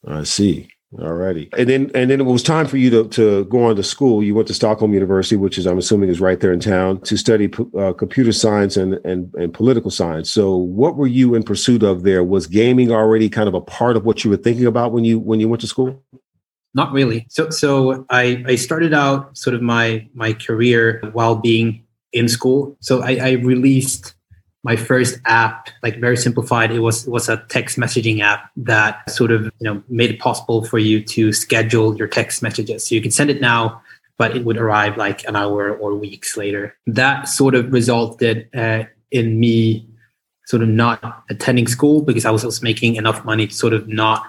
I 0.07 0.23
see. 0.25 0.69
All 0.97 1.13
righty. 1.13 1.51
And 1.57 1.69
then 1.69 1.91
and 1.95 2.11
then 2.11 2.19
it 2.19 2.25
was 2.25 2.43
time 2.43 2.67
for 2.67 2.79
you 2.79 2.89
to, 2.91 3.09
to 3.09 3.45
go 3.47 3.65
on 3.65 3.77
to 3.77 3.83
school. 3.83 4.23
You 4.23 4.35
went 4.35 4.49
to 4.49 4.55
Stockholm 4.55 4.95
University, 4.95 5.37
which 5.37 5.59
is 5.59 5.67
I'm 5.67 5.77
assuming 5.77 6.09
is 6.09 6.19
right 6.19 6.41
there 6.41 6.53
in 6.53 6.61
town, 6.61 7.03
to 7.03 7.19
study 7.19 7.53
uh, 7.79 7.93
computer 7.93 8.33
science 8.33 8.79
and, 8.79 8.95
and 9.05 9.33
and 9.35 9.53
political 9.53 9.91
science. 9.91 10.31
So 10.31 10.57
what 10.57 10.97
were 10.97 11.07
you 11.07 11.35
in 11.35 11.43
pursuit 11.43 11.83
of 11.83 12.05
there? 12.05 12.25
Was 12.25 12.47
gaming 12.47 12.91
already 12.91 13.29
kind 13.29 13.49
of 13.49 13.55
a 13.55 13.61
part 13.61 13.99
of 13.99 14.07
what 14.07 14.25
you 14.25 14.31
were 14.31 14.39
thinking 14.39 14.65
about 14.65 14.93
when 14.93 15.05
you 15.05 15.19
when 15.19 15.41
you 15.41 15.49
went 15.49 15.61
to 15.61 15.67
school? 15.67 16.03
Not 16.73 16.91
really. 16.93 17.27
So 17.29 17.51
so 17.51 18.07
I 18.09 18.43
I 18.47 18.55
started 18.55 18.95
out 18.95 19.37
sort 19.37 19.55
of 19.55 19.61
my 19.61 20.09
my 20.15 20.33
career 20.33 21.03
while 21.13 21.35
being 21.35 21.85
in 22.15 22.29
school. 22.29 22.79
So 22.81 23.03
I, 23.03 23.17
I 23.17 23.31
released 23.33 24.15
my 24.65 24.77
first 24.77 25.21
app, 25.25 25.71
like 25.83 26.01
very 26.01 26.17
simplified, 26.17 26.73
it 26.73 26.81
was 26.81 27.07
it 27.07 27.11
was 27.11 27.29
a 27.29 27.39
text 27.49 27.79
messaging 27.79 28.21
app 28.21 28.51
that 28.57 29.09
sort 29.11 29.31
of 29.31 29.45
you 29.45 29.53
know 29.61 29.83
made 29.89 30.11
it 30.11 30.19
possible 30.19 30.65
for 30.65 30.79
you 30.79 31.03
to 31.03 31.33
schedule 31.33 31.97
your 31.97 32.09
text 32.09 32.43
messages. 32.43 32.87
So 32.87 32.95
you 32.95 33.01
can 33.01 33.11
send 33.11 33.31
it 33.31 33.41
now, 33.41 33.81
but 34.17 34.37
it 34.37 34.45
would 34.45 34.57
arrive 34.57 34.97
like 34.97 35.27
an 35.29 35.37
hour 35.37 35.75
or 35.75 35.95
weeks 35.95 36.37
later. 36.37 36.77
That 36.87 37.29
sort 37.29 37.55
of 37.55 37.73
resulted 37.73 38.49
uh, 38.55 38.85
in 39.11 39.39
me 39.39 39.87
sort 40.47 40.63
of 40.63 40.69
not 40.69 41.25
attending 41.31 41.67
school 41.67 42.03
because 42.03 42.25
I 42.25 42.31
was, 42.31 42.45
was 42.45 42.63
making 42.63 42.97
enough 42.97 43.25
money 43.25 43.47
to 43.47 43.55
sort 43.55 43.75
of 43.75 43.87
not 43.87 44.25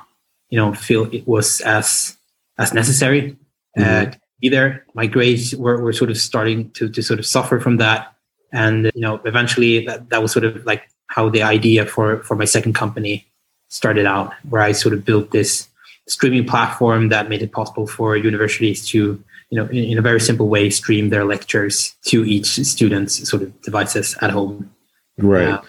you 0.49 0.59
know 0.59 0.73
feel 0.73 1.13
it 1.13 1.27
was 1.27 1.61
as 1.61 2.17
as 2.59 2.73
necessary. 2.73 3.35
Mm-hmm. 3.77 4.09
Uh, 4.09 4.15
either 4.41 4.85
my 4.93 5.07
grades 5.07 5.55
were, 5.55 5.81
were 5.81 5.93
sort 5.93 6.11
of 6.11 6.17
starting 6.17 6.69
to 6.71 6.87
to 6.87 7.01
sort 7.01 7.19
of 7.19 7.25
suffer 7.25 7.59
from 7.59 7.77
that 7.77 8.13
and 8.51 8.91
you 8.95 9.01
know 9.01 9.19
eventually 9.25 9.85
that, 9.85 10.09
that 10.09 10.21
was 10.21 10.31
sort 10.31 10.45
of 10.45 10.65
like 10.65 10.89
how 11.07 11.29
the 11.29 11.41
idea 11.41 11.85
for 11.85 12.23
for 12.23 12.35
my 12.35 12.45
second 12.45 12.73
company 12.73 13.25
started 13.69 14.05
out 14.05 14.33
where 14.49 14.61
i 14.61 14.71
sort 14.71 14.93
of 14.93 15.05
built 15.05 15.31
this 15.31 15.69
streaming 16.09 16.45
platform 16.45 17.09
that 17.09 17.29
made 17.29 17.41
it 17.41 17.51
possible 17.51 17.87
for 17.87 18.17
universities 18.17 18.85
to 18.87 19.23
you 19.49 19.57
know 19.57 19.65
in, 19.67 19.83
in 19.83 19.97
a 19.97 20.01
very 20.01 20.19
simple 20.19 20.49
way 20.49 20.69
stream 20.69 21.09
their 21.09 21.25
lectures 21.25 21.95
to 22.03 22.25
each 22.25 22.47
student's 22.65 23.29
sort 23.29 23.43
of 23.43 23.61
devices 23.61 24.17
at 24.21 24.31
home. 24.31 24.71
Right. 25.17 25.47
Uh, 25.47 25.61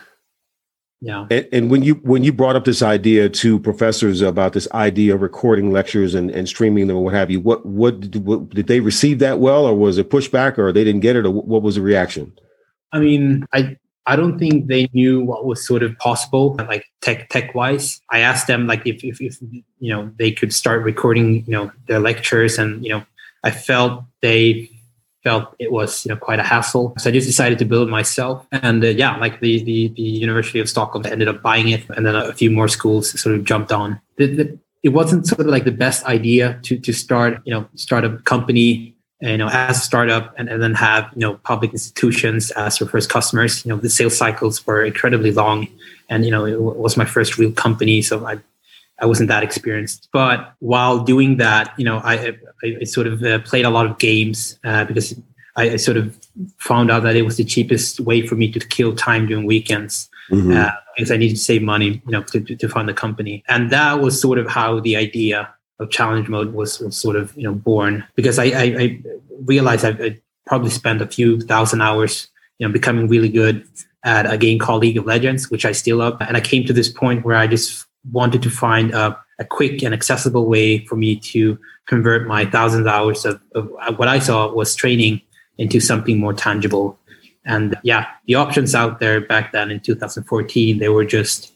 yeah. 1.02 1.26
And, 1.30 1.48
and, 1.50 1.70
when 1.70 1.82
you 1.82 1.94
when 1.94 2.24
you 2.24 2.32
brought 2.32 2.56
up 2.56 2.66
this 2.66 2.82
idea 2.82 3.30
to 3.30 3.58
professors 3.58 4.20
about 4.20 4.52
this 4.52 4.70
idea 4.72 5.14
of 5.14 5.22
recording 5.22 5.72
lectures 5.72 6.14
and, 6.14 6.30
and 6.30 6.46
streaming 6.46 6.88
them 6.88 6.96
or 6.98 7.04
what 7.04 7.14
have 7.14 7.30
you 7.30 7.40
what 7.40 7.64
what 7.64 8.00
did, 8.00 8.26
what 8.26 8.50
did 8.50 8.66
they 8.66 8.80
receive 8.80 9.18
that 9.20 9.38
well 9.38 9.64
or 9.64 9.74
was 9.74 9.96
it 9.96 10.10
pushback 10.10 10.58
or 10.58 10.72
they 10.72 10.84
didn't 10.84 11.00
get 11.00 11.16
it 11.16 11.24
or 11.24 11.30
what 11.30 11.62
was 11.62 11.76
the 11.76 11.82
reaction 11.82 12.32
i 12.92 12.98
mean 12.98 13.46
i 13.52 13.76
i 14.06 14.16
don't 14.16 14.38
think 14.38 14.66
they 14.66 14.88
knew 14.92 15.22
what 15.22 15.44
was 15.44 15.64
sort 15.66 15.82
of 15.82 15.96
possible 15.98 16.56
like 16.68 16.84
tech 17.00 17.28
tech 17.28 17.54
wise 17.54 18.00
i 18.10 18.20
asked 18.20 18.46
them 18.46 18.66
like 18.66 18.86
if, 18.86 19.02
if 19.04 19.20
if 19.20 19.38
you 19.42 19.92
know 19.92 20.10
they 20.18 20.30
could 20.32 20.52
start 20.52 20.82
recording 20.82 21.44
you 21.46 21.52
know 21.52 21.70
their 21.86 22.00
lectures 22.00 22.58
and 22.58 22.82
you 22.84 22.90
know 22.90 23.04
i 23.44 23.50
felt 23.50 24.02
they 24.22 24.68
felt 25.22 25.54
it 25.58 25.70
was 25.72 26.04
you 26.04 26.10
know 26.10 26.16
quite 26.16 26.38
a 26.38 26.42
hassle. 26.42 26.94
So 26.98 27.10
I 27.10 27.12
just 27.12 27.26
decided 27.26 27.58
to 27.58 27.64
build 27.64 27.88
it 27.88 27.90
myself. 27.90 28.46
And 28.52 28.82
uh, 28.82 28.88
yeah, 28.88 29.16
like 29.16 29.40
the, 29.40 29.62
the 29.62 29.88
the 29.88 30.02
University 30.02 30.60
of 30.60 30.68
Stockholm 30.68 31.04
ended 31.06 31.28
up 31.28 31.42
buying 31.42 31.68
it, 31.68 31.88
and 31.90 32.06
then 32.06 32.14
a 32.14 32.32
few 32.32 32.50
more 32.50 32.68
schools 32.68 33.20
sort 33.20 33.34
of 33.34 33.44
jumped 33.44 33.72
on. 33.72 34.00
The, 34.16 34.26
the, 34.26 34.58
it 34.82 34.90
wasn't 34.90 35.26
sort 35.26 35.40
of 35.40 35.46
like 35.46 35.64
the 35.64 35.72
best 35.72 36.04
idea 36.04 36.58
to 36.62 36.78
to 36.78 36.92
start 36.92 37.40
you 37.44 37.52
know 37.52 37.68
start 37.74 38.04
a 38.04 38.16
company 38.18 38.94
you 39.20 39.36
know 39.36 39.48
as 39.48 39.78
a 39.78 39.80
startup 39.80 40.34
and, 40.38 40.48
and 40.48 40.62
then 40.62 40.74
have 40.74 41.10
you 41.14 41.20
know 41.20 41.34
public 41.44 41.72
institutions 41.72 42.50
as 42.52 42.80
your 42.80 42.88
first 42.88 43.10
customers. 43.10 43.64
You 43.64 43.70
know 43.70 43.78
the 43.78 43.90
sales 43.90 44.16
cycles 44.16 44.66
were 44.66 44.84
incredibly 44.84 45.32
long, 45.32 45.68
and 46.08 46.24
you 46.24 46.30
know 46.30 46.44
it 46.44 46.60
was 46.60 46.96
my 46.96 47.04
first 47.04 47.38
real 47.38 47.52
company, 47.52 48.02
so 48.02 48.26
I 48.26 48.38
I 49.00 49.06
wasn't 49.06 49.28
that 49.28 49.42
experienced. 49.42 50.08
But 50.12 50.54
while 50.58 51.00
doing 51.00 51.38
that, 51.38 51.72
you 51.78 51.84
know, 51.84 51.98
I, 51.98 52.36
I, 52.62 52.76
I 52.82 52.84
sort 52.84 53.06
of 53.06 53.22
uh, 53.22 53.38
played 53.40 53.64
a 53.64 53.70
lot 53.70 53.86
of 53.86 53.98
games 53.98 54.58
uh, 54.62 54.84
because 54.84 55.18
I, 55.56 55.70
I, 55.70 55.76
sort 55.76 55.96
of 55.96 56.14
found 56.58 56.90
out 56.90 57.02
that 57.04 57.16
it 57.16 57.22
was 57.22 57.38
the 57.38 57.44
cheapest 57.44 58.00
way 58.00 58.26
for 58.26 58.34
me 58.34 58.52
to 58.52 58.60
kill 58.60 58.94
time 58.94 59.26
during 59.26 59.46
weekends. 59.46 60.08
Mm-hmm. 60.30 60.52
Uh, 60.52 60.70
because 60.96 61.10
I 61.10 61.16
needed 61.16 61.36
to 61.36 61.42
save 61.42 61.62
money, 61.62 62.02
you 62.04 62.12
know, 62.12 62.22
to, 62.24 62.40
to, 62.40 62.56
to, 62.56 62.68
fund 62.68 62.88
the 62.88 62.92
company. 62.92 63.42
And 63.48 63.70
that 63.70 64.00
was 64.00 64.20
sort 64.20 64.38
of 64.38 64.46
how 64.48 64.80
the 64.80 64.96
idea 64.96 65.48
of 65.80 65.90
challenge 65.90 66.28
mode 66.28 66.52
was, 66.52 66.78
was 66.78 66.96
sort 66.96 67.16
of, 67.16 67.36
you 67.36 67.42
know, 67.42 67.54
born 67.54 68.04
because 68.14 68.38
I, 68.38 68.44
I, 68.44 68.64
I 68.78 69.02
realized 69.44 69.84
I, 69.84 69.90
I 69.90 70.20
probably 70.46 70.70
spent 70.70 71.02
a 71.02 71.06
few 71.06 71.40
thousand 71.40 71.80
hours, 71.80 72.28
you 72.58 72.66
know, 72.66 72.72
becoming 72.72 73.08
really 73.08 73.28
good 73.28 73.66
at 74.04 74.30
a 74.30 74.38
game 74.38 74.58
called 74.58 74.82
League 74.82 74.96
of 74.96 75.06
Legends, 75.06 75.50
which 75.50 75.64
I 75.64 75.72
still 75.72 75.98
love. 75.98 76.16
And 76.20 76.36
I 76.36 76.40
came 76.40 76.64
to 76.66 76.72
this 76.72 76.88
point 76.88 77.24
where 77.24 77.36
I 77.36 77.46
just 77.46 77.86
wanted 78.12 78.42
to 78.42 78.50
find 78.50 78.94
a, 78.94 79.18
a 79.38 79.44
quick 79.44 79.82
and 79.82 79.92
accessible 79.92 80.46
way 80.46 80.84
for 80.86 80.96
me 80.96 81.16
to 81.16 81.58
convert 81.86 82.26
my 82.26 82.44
thousands 82.44 82.82
of 82.82 82.86
hours 82.86 83.24
of, 83.24 83.40
of 83.54 83.98
what 83.98 84.08
I 84.08 84.18
saw 84.18 84.52
was 84.52 84.74
training 84.74 85.20
into 85.58 85.80
something 85.80 86.18
more 86.18 86.32
tangible. 86.32 86.98
And 87.44 87.76
yeah, 87.82 88.06
the 88.26 88.34
options 88.34 88.74
out 88.74 89.00
there 89.00 89.20
back 89.20 89.52
then 89.52 89.70
in 89.70 89.80
2014, 89.80 90.78
they 90.78 90.88
were 90.88 91.04
just 91.04 91.52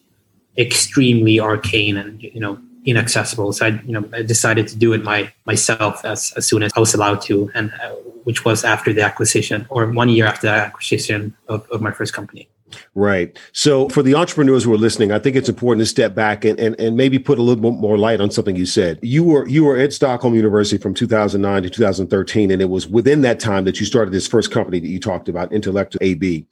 extremely 0.57 1.41
arcane 1.41 1.97
and 1.97 2.23
you 2.23 2.39
know 2.39 2.59
inaccessible. 2.85 3.53
So 3.53 3.67
I, 3.67 3.69
you 3.85 3.93
know, 3.93 4.09
I 4.13 4.23
decided 4.23 4.69
to 4.69 4.77
do 4.77 4.93
it 4.93 5.03
my 5.03 5.33
myself 5.47 6.05
as, 6.05 6.33
as 6.37 6.47
soon 6.47 6.63
as 6.63 6.73
I 6.77 6.81
was 6.81 6.95
allowed 6.95 7.21
to, 7.23 7.51
and 7.55 7.73
uh, 7.83 7.91
which 8.25 8.45
was 8.45 8.65
after 8.65 8.93
the 8.93 9.03
acquisition 9.03 9.67
or 9.69 9.87
one 9.91 10.09
year 10.09 10.27
after 10.27 10.47
the 10.47 10.53
acquisition 10.53 11.35
of, 11.49 11.69
of 11.71 11.81
my 11.81 11.91
first 11.91 12.13
company. 12.13 12.49
Right. 12.95 13.39
So 13.53 13.89
for 13.89 14.03
the 14.03 14.15
entrepreneurs 14.15 14.65
who 14.65 14.73
are 14.73 14.79
listening, 14.79 15.13
I 15.13 15.19
think 15.19 15.37
it's 15.37 15.49
important 15.49 15.83
to 15.83 15.87
step 15.87 16.15
back 16.15 16.45
and, 16.45 16.59
and, 16.59 16.79
and 16.81 16.97
maybe 16.97 17.19
put 17.19 17.39
a 17.39 17.43
little 17.43 17.63
bit 17.63 17.79
more 17.79 17.99
light 17.99 18.21
on 18.21 18.31
something 18.31 18.57
you 18.57 18.67
said. 18.67 18.99
You 19.03 19.25
were 19.25 19.47
you 19.49 19.65
were 19.65 19.77
at 19.77 19.93
Stockholm 19.93 20.35
University 20.35 20.81
from 20.81 20.95
2009 20.95 21.63
to 21.63 21.71
2013, 21.71 22.51
and 22.51 22.61
it 22.61 22.71
was 22.71 22.89
within 22.89 23.23
that 23.23 23.41
time 23.41 23.65
that 23.65 23.81
you 23.81 23.87
started 23.87 24.13
this 24.13 24.27
first 24.27 24.51
company 24.51 24.81
that 24.81 24.89
you 24.89 25.01
talked 25.01 25.29
about, 25.29 25.53
Intellect 25.53 25.97
AB. 26.01 26.47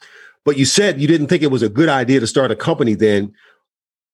But 0.44 0.56
you 0.56 0.64
said 0.64 1.00
you 1.00 1.08
didn't 1.08 1.28
think 1.28 1.42
it 1.42 1.50
was 1.50 1.62
a 1.62 1.68
good 1.68 1.88
idea 1.88 2.20
to 2.20 2.26
start 2.26 2.50
a 2.50 2.56
company 2.56 2.94
then. 2.94 3.32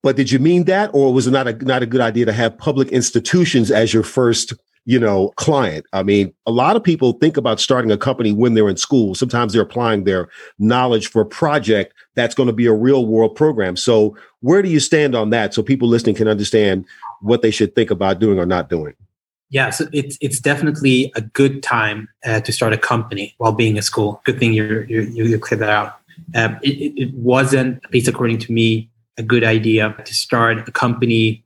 But 0.02 0.16
did 0.16 0.30
you 0.30 0.38
mean 0.38 0.64
that, 0.64 0.90
or 0.92 1.12
was 1.12 1.26
it 1.26 1.32
not 1.32 1.48
a 1.48 1.52
not 1.64 1.82
a 1.82 1.86
good 1.86 2.00
idea 2.00 2.24
to 2.26 2.32
have 2.32 2.56
public 2.56 2.88
institutions 2.88 3.70
as 3.70 3.92
your 3.92 4.04
first 4.04 4.54
you 4.88 4.98
know, 4.98 5.28
client. 5.36 5.84
I 5.92 6.02
mean, 6.02 6.32
a 6.46 6.50
lot 6.50 6.74
of 6.74 6.82
people 6.82 7.12
think 7.12 7.36
about 7.36 7.60
starting 7.60 7.90
a 7.90 7.98
company 7.98 8.32
when 8.32 8.54
they're 8.54 8.70
in 8.70 8.78
school. 8.78 9.14
Sometimes 9.14 9.52
they're 9.52 9.60
applying 9.60 10.04
their 10.04 10.30
knowledge 10.58 11.08
for 11.08 11.20
a 11.20 11.26
project 11.26 11.92
that's 12.14 12.34
going 12.34 12.46
to 12.46 12.54
be 12.54 12.64
a 12.64 12.72
real 12.72 13.04
world 13.04 13.36
program. 13.36 13.76
So, 13.76 14.16
where 14.40 14.62
do 14.62 14.70
you 14.70 14.80
stand 14.80 15.14
on 15.14 15.28
that 15.28 15.52
so 15.52 15.62
people 15.62 15.88
listening 15.88 16.14
can 16.14 16.26
understand 16.26 16.86
what 17.20 17.42
they 17.42 17.50
should 17.50 17.74
think 17.74 17.90
about 17.90 18.18
doing 18.18 18.38
or 18.38 18.46
not 18.46 18.70
doing? 18.70 18.94
Yeah, 19.50 19.68
so 19.68 19.88
it's 19.92 20.16
it's 20.22 20.40
definitely 20.40 21.12
a 21.14 21.20
good 21.20 21.62
time 21.62 22.08
uh, 22.24 22.40
to 22.40 22.50
start 22.50 22.72
a 22.72 22.78
company 22.78 23.34
while 23.36 23.52
being 23.52 23.76
in 23.76 23.82
school. 23.82 24.22
Good 24.24 24.38
thing 24.38 24.54
you're, 24.54 24.84
you're 24.84 25.02
you 25.02 25.38
clear 25.38 25.58
that 25.58 25.68
out. 25.68 26.00
Um, 26.34 26.58
it, 26.62 26.94
it 26.96 27.12
wasn't, 27.12 27.84
at 27.84 27.92
least 27.92 28.08
according 28.08 28.38
to 28.38 28.52
me, 28.52 28.88
a 29.18 29.22
good 29.22 29.44
idea 29.44 29.94
to 30.04 30.14
start 30.14 30.68
a 30.68 30.72
company 30.72 31.44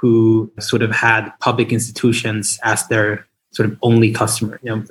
who 0.00 0.52
sort 0.58 0.82
of 0.82 0.90
had 0.90 1.32
public 1.38 1.72
institutions 1.72 2.58
as 2.64 2.86
their 2.88 3.26
sort 3.52 3.68
of 3.68 3.78
only 3.82 4.10
customer. 4.12 4.58
You 4.62 4.76
know, 4.76 4.84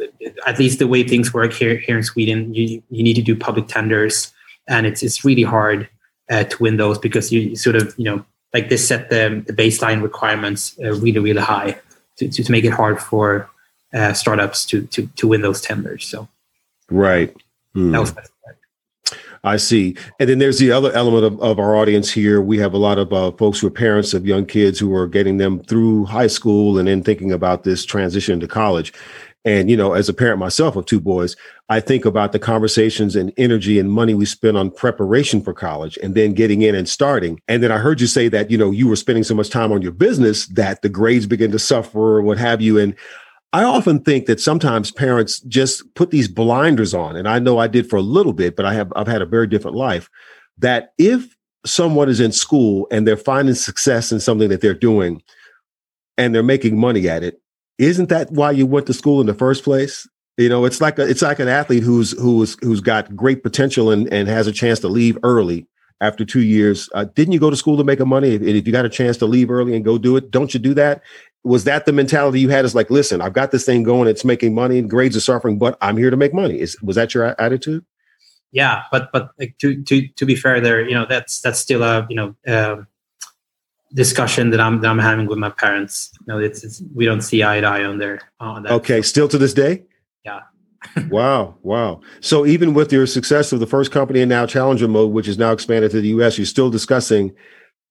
at 0.47 0.57
least 0.57 0.79
the 0.79 0.87
way 0.87 1.03
things 1.03 1.33
work 1.33 1.53
here 1.53 1.75
here 1.75 1.97
in 1.97 2.03
Sweden, 2.03 2.53
you 2.53 2.81
you 2.89 3.03
need 3.03 3.15
to 3.15 3.21
do 3.21 3.35
public 3.35 3.67
tenders, 3.67 4.31
and 4.67 4.85
it's 4.85 5.03
it's 5.03 5.25
really 5.25 5.43
hard 5.43 5.89
uh, 6.29 6.45
to 6.45 6.63
win 6.63 6.77
those 6.77 6.97
because 6.97 7.31
you 7.31 7.55
sort 7.55 7.75
of 7.75 7.93
you 7.97 8.05
know 8.05 8.25
like 8.53 8.69
they 8.69 8.77
set 8.77 9.09
the, 9.09 9.43
the 9.45 9.53
baseline 9.53 10.01
requirements 10.01 10.77
uh, 10.83 10.93
really 10.93 11.19
really 11.19 11.41
high 11.41 11.77
to, 12.17 12.27
to, 12.29 12.43
to 12.43 12.51
make 12.51 12.65
it 12.65 12.73
hard 12.73 12.99
for 12.99 13.49
uh, 13.93 14.13
startups 14.13 14.65
to 14.65 14.83
to 14.87 15.07
to 15.17 15.27
win 15.27 15.41
those 15.41 15.61
tenders. 15.61 16.05
So 16.05 16.27
right. 16.89 17.35
Mm. 17.75 17.91
That 17.91 17.99
was 18.01 18.13
I 19.43 19.57
see. 19.57 19.95
And 20.19 20.29
then 20.29 20.37
there's 20.37 20.59
the 20.59 20.71
other 20.71 20.91
element 20.91 21.25
of, 21.25 21.41
of 21.41 21.57
our 21.57 21.75
audience 21.75 22.11
here. 22.11 22.41
We 22.41 22.59
have 22.59 22.73
a 22.73 22.77
lot 22.77 22.99
of 22.99 23.11
uh, 23.11 23.31
folks 23.31 23.59
who 23.59 23.67
are 23.67 23.71
parents 23.71 24.13
of 24.13 24.27
young 24.27 24.45
kids 24.45 24.79
who 24.79 24.93
are 24.93 25.07
getting 25.07 25.37
them 25.37 25.63
through 25.63 26.05
high 26.05 26.27
school 26.27 26.77
and 26.77 26.87
then 26.87 27.01
thinking 27.03 27.31
about 27.31 27.63
this 27.63 27.83
transition 27.83 28.39
to 28.39 28.47
college. 28.47 28.93
And, 29.43 29.71
you 29.71 29.75
know, 29.75 29.93
as 29.93 30.07
a 30.07 30.13
parent 30.13 30.37
myself 30.37 30.75
of 30.75 30.85
two 30.85 30.99
boys, 30.99 31.35
I 31.67 31.79
think 31.79 32.05
about 32.05 32.31
the 32.31 32.37
conversations 32.37 33.15
and 33.15 33.33
energy 33.37 33.79
and 33.79 33.91
money 33.91 34.13
we 34.13 34.25
spend 34.25 34.55
on 34.55 34.69
preparation 34.69 35.41
for 35.41 35.53
college 35.53 35.97
and 36.03 36.13
then 36.13 36.33
getting 36.33 36.61
in 36.61 36.75
and 36.75 36.87
starting. 36.87 37.41
And 37.47 37.63
then 37.63 37.71
I 37.71 37.79
heard 37.79 37.99
you 37.99 38.05
say 38.05 38.27
that, 38.27 38.51
you 38.51 38.57
know, 38.59 38.69
you 38.69 38.87
were 38.87 38.95
spending 38.95 39.23
so 39.23 39.33
much 39.33 39.49
time 39.49 39.71
on 39.71 39.81
your 39.81 39.93
business 39.93 40.45
that 40.47 40.83
the 40.83 40.89
grades 40.89 41.25
begin 41.25 41.51
to 41.51 41.59
suffer 41.59 42.17
or 42.17 42.21
what 42.21 42.37
have 42.37 42.61
you. 42.61 42.77
And 42.77 42.95
I 43.53 43.63
often 43.63 43.99
think 43.99 44.27
that 44.27 44.39
sometimes 44.39 44.91
parents 44.91 45.41
just 45.41 45.83
put 45.95 46.11
these 46.11 46.29
blinders 46.29 46.93
on, 46.93 47.15
and 47.15 47.27
I 47.27 47.39
know 47.39 47.57
I 47.57 47.67
did 47.67 47.89
for 47.89 47.97
a 47.97 48.01
little 48.01 48.33
bit, 48.33 48.55
but 48.55 48.65
I 48.65 48.73
have 48.73 48.91
I've 48.95 49.07
had 49.07 49.21
a 49.21 49.25
very 49.25 49.47
different 49.47 49.75
life. 49.75 50.09
That 50.57 50.93
if 50.97 51.35
someone 51.65 52.09
is 52.09 52.19
in 52.19 52.31
school 52.31 52.87
and 52.91 53.07
they're 53.07 53.17
finding 53.17 53.55
success 53.55 54.11
in 54.11 54.19
something 54.19 54.49
that 54.49 54.61
they're 54.61 54.73
doing, 54.73 55.21
and 56.17 56.33
they're 56.33 56.43
making 56.43 56.79
money 56.79 57.09
at 57.09 57.23
it, 57.23 57.41
isn't 57.77 58.09
that 58.09 58.31
why 58.31 58.51
you 58.51 58.65
went 58.65 58.87
to 58.87 58.93
school 58.93 59.19
in 59.19 59.27
the 59.27 59.33
first 59.33 59.63
place? 59.63 60.07
You 60.37 60.47
know, 60.47 60.63
it's 60.63 60.79
like 60.79 60.97
a, 60.97 61.07
it's 61.07 61.21
like 61.21 61.39
an 61.39 61.49
athlete 61.49 61.83
who's 61.83 62.11
who's 62.19 62.55
who's 62.61 62.79
got 62.79 63.15
great 63.15 63.43
potential 63.43 63.91
and 63.91 64.11
and 64.13 64.29
has 64.29 64.47
a 64.47 64.53
chance 64.53 64.79
to 64.79 64.87
leave 64.87 65.17
early 65.23 65.67
after 65.99 66.23
two 66.23 66.41
years. 66.41 66.89
Uh, 66.95 67.05
didn't 67.15 67.33
you 67.33 67.39
go 67.39 67.49
to 67.49 67.55
school 67.55 67.77
to 67.77 67.83
make 67.83 67.99
a 67.99 68.05
money? 68.05 68.35
If, 68.35 68.41
if 68.41 68.65
you 68.65 68.71
got 68.71 68.85
a 68.85 68.89
chance 68.89 69.17
to 69.17 69.25
leave 69.25 69.51
early 69.51 69.75
and 69.75 69.85
go 69.85 69.97
do 69.97 70.15
it, 70.15 70.31
don't 70.31 70.53
you 70.53 70.59
do 70.59 70.73
that? 70.73 71.01
Was 71.43 71.63
that 71.63 71.85
the 71.85 71.91
mentality 71.91 72.39
you 72.39 72.49
had? 72.49 72.65
Is 72.65 72.75
like, 72.75 72.89
listen, 72.89 73.21
I've 73.21 73.33
got 73.33 73.51
this 73.51 73.65
thing 73.65 73.83
going, 73.83 74.07
it's 74.07 74.23
making 74.23 74.53
money, 74.53 74.77
and 74.77 74.89
grades 74.89 75.17
are 75.17 75.21
suffering, 75.21 75.57
but 75.57 75.77
I'm 75.81 75.97
here 75.97 76.09
to 76.09 76.17
make 76.17 76.33
money. 76.33 76.59
Is 76.59 76.79
was 76.81 76.95
that 76.95 77.13
your 77.13 77.39
attitude? 77.41 77.85
Yeah, 78.51 78.83
but 78.91 79.11
but 79.11 79.31
like, 79.39 79.57
to 79.59 79.81
to 79.83 80.07
to 80.07 80.25
be 80.25 80.35
fair, 80.35 80.61
there, 80.61 80.87
you 80.87 80.93
know, 80.93 81.05
that's 81.07 81.41
that's 81.41 81.59
still 81.59 81.83
a 81.83 82.05
you 82.09 82.15
know 82.15 82.35
uh, 82.47 82.83
discussion 83.93 84.51
that 84.51 84.59
I'm 84.59 84.81
that 84.81 84.89
I'm 84.89 84.99
having 84.99 85.25
with 85.25 85.39
my 85.39 85.49
parents. 85.49 86.11
You 86.21 86.33
know, 86.33 86.39
it's, 86.39 86.63
it's 86.63 86.81
we 86.93 87.05
don't 87.05 87.21
see 87.21 87.43
eye 87.43 87.61
to 87.61 87.67
eye 87.67 87.85
on 87.85 87.97
there. 87.97 88.19
On 88.39 88.63
that. 88.63 88.71
Okay, 88.73 89.01
still 89.01 89.27
to 89.29 89.37
this 89.37 89.53
day. 89.53 89.83
Yeah. 90.23 90.41
wow, 91.09 91.55
wow. 91.61 92.01
So 92.21 92.45
even 92.45 92.73
with 92.73 92.91
your 92.91 93.05
success 93.05 93.51
of 93.51 93.59
the 93.59 93.67
first 93.67 93.91
company 93.91 94.21
and 94.21 94.29
now 94.29 94.47
Challenger 94.47 94.87
Mode, 94.87 95.11
which 95.11 95.27
is 95.27 95.37
now 95.37 95.51
expanded 95.51 95.91
to 95.91 96.01
the 96.01 96.07
U.S., 96.09 96.39
you're 96.39 96.45
still 96.45 96.71
discussing 96.71 97.33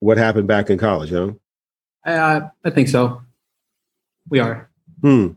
what 0.00 0.18
happened 0.18 0.48
back 0.48 0.70
in 0.70 0.78
college, 0.78 1.10
huh? 1.10 1.32
Uh, 2.04 2.40
I 2.64 2.70
think 2.70 2.88
so 2.88 3.22
we 4.30 4.38
are. 4.38 4.70
Hmm. 5.02 5.32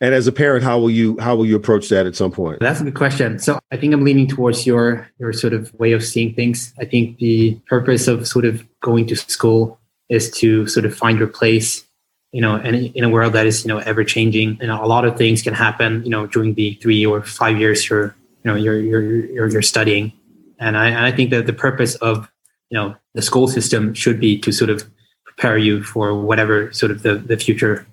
And 0.00 0.12
as 0.12 0.26
a 0.26 0.32
parent, 0.32 0.64
how 0.64 0.78
will 0.78 0.90
you 0.90 1.18
how 1.18 1.34
will 1.34 1.46
you 1.46 1.56
approach 1.56 1.88
that 1.88 2.06
at 2.06 2.14
some 2.14 2.30
point? 2.30 2.60
That's 2.60 2.80
a 2.80 2.84
good 2.84 2.94
question. 2.94 3.38
So 3.38 3.58
I 3.72 3.76
think 3.76 3.94
I'm 3.94 4.04
leaning 4.04 4.26
towards 4.26 4.66
your 4.66 5.08
your 5.18 5.32
sort 5.32 5.52
of 5.52 5.72
way 5.74 5.92
of 5.92 6.04
seeing 6.04 6.34
things. 6.34 6.74
I 6.78 6.84
think 6.84 7.18
the 7.18 7.54
purpose 7.66 8.06
of 8.08 8.26
sort 8.28 8.44
of 8.44 8.66
going 8.80 9.06
to 9.06 9.16
school 9.16 9.78
is 10.08 10.30
to 10.32 10.66
sort 10.66 10.84
of 10.84 10.94
find 10.94 11.18
your 11.18 11.28
place, 11.28 11.86
you 12.32 12.42
know, 12.42 12.56
and 12.56 12.76
in 12.94 13.04
a 13.04 13.08
world 13.08 13.32
that 13.32 13.46
is 13.46 13.64
you 13.64 13.68
know 13.68 13.78
ever 13.78 14.04
changing. 14.04 14.58
You 14.60 14.66
know, 14.66 14.84
a 14.84 14.86
lot 14.86 15.04
of 15.04 15.16
things 15.16 15.42
can 15.42 15.54
happen, 15.54 16.02
you 16.04 16.10
know, 16.10 16.26
during 16.26 16.54
the 16.54 16.74
three 16.82 17.06
or 17.06 17.22
five 17.22 17.58
years 17.58 17.88
you're 17.88 18.14
you 18.44 18.50
know 18.50 18.56
you're 18.56 18.80
you're 18.80 19.02
you're, 19.02 19.48
you're 19.48 19.62
studying, 19.62 20.12
and 20.58 20.76
I 20.76 20.88
and 20.88 21.06
I 21.06 21.12
think 21.12 21.30
that 21.30 21.46
the 21.46 21.52
purpose 21.52 21.94
of 21.96 22.28
you 22.68 22.76
know 22.76 22.96
the 23.14 23.22
school 23.22 23.46
system 23.48 23.94
should 23.94 24.20
be 24.20 24.38
to 24.40 24.52
sort 24.52 24.70
of 24.70 24.84
prepare 25.24 25.56
you 25.56 25.82
for 25.82 26.20
whatever 26.20 26.72
sort 26.72 26.92
of 26.92 27.02
the 27.02 27.14
the 27.14 27.36
future 27.36 27.86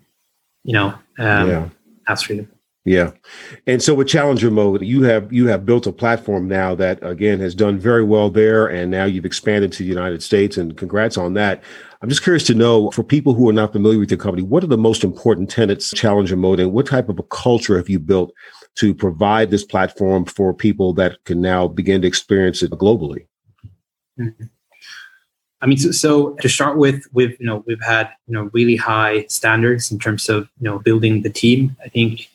you 0.63 0.73
know, 0.73 0.93
um, 1.19 1.49
yeah. 1.49 2.15
freedom. 2.15 2.49
Yeah. 2.83 3.11
And 3.67 3.81
so 3.81 3.93
with 3.93 4.07
Challenger 4.07 4.49
Mode, 4.49 4.81
you 4.81 5.03
have 5.03 5.31
you 5.31 5.45
have 5.47 5.67
built 5.67 5.85
a 5.85 5.91
platform 5.91 6.47
now 6.47 6.73
that 6.75 6.97
again 7.03 7.39
has 7.39 7.53
done 7.53 7.77
very 7.77 8.03
well 8.03 8.31
there 8.31 8.65
and 8.65 8.89
now 8.89 9.05
you've 9.05 9.25
expanded 9.25 9.71
to 9.73 9.83
the 9.83 9.89
United 9.89 10.23
States 10.23 10.57
and 10.57 10.75
congrats 10.75 11.15
on 11.15 11.35
that. 11.35 11.63
I'm 12.01 12.09
just 12.09 12.23
curious 12.23 12.43
to 12.45 12.55
know 12.55 12.89
for 12.89 13.03
people 13.03 13.35
who 13.35 13.47
are 13.47 13.53
not 13.53 13.73
familiar 13.73 13.99
with 13.99 14.09
your 14.09 14.17
company, 14.17 14.41
what 14.41 14.63
are 14.63 14.67
the 14.67 14.77
most 14.79 15.03
important 15.03 15.51
tenets 15.51 15.91
Challenger 15.91 16.35
Mode 16.35 16.59
and 16.59 16.73
what 16.73 16.87
type 16.87 17.07
of 17.07 17.19
a 17.19 17.23
culture 17.23 17.77
have 17.77 17.87
you 17.87 17.99
built 17.99 18.33
to 18.75 18.95
provide 18.95 19.51
this 19.51 19.63
platform 19.63 20.25
for 20.25 20.51
people 20.51 20.91
that 20.93 21.23
can 21.25 21.39
now 21.39 21.67
begin 21.67 22.01
to 22.01 22.07
experience 22.07 22.63
it 22.63 22.71
globally? 22.71 23.27
Mm-hmm. 24.19 24.45
I 25.61 25.67
mean, 25.67 25.77
so, 25.77 25.91
so, 25.91 26.33
to 26.41 26.49
start 26.49 26.77
with, 26.77 27.05
we've 27.13 27.39
you 27.39 27.45
know 27.45 27.63
we've 27.67 27.81
had 27.81 28.09
you 28.27 28.33
know 28.33 28.49
really 28.53 28.75
high 28.75 29.25
standards 29.25 29.91
in 29.91 29.99
terms 29.99 30.29
of 30.29 30.49
you 30.59 30.69
know 30.69 30.79
building 30.79 31.21
the 31.21 31.29
team. 31.29 31.75
I 31.83 31.89
think 31.89 32.29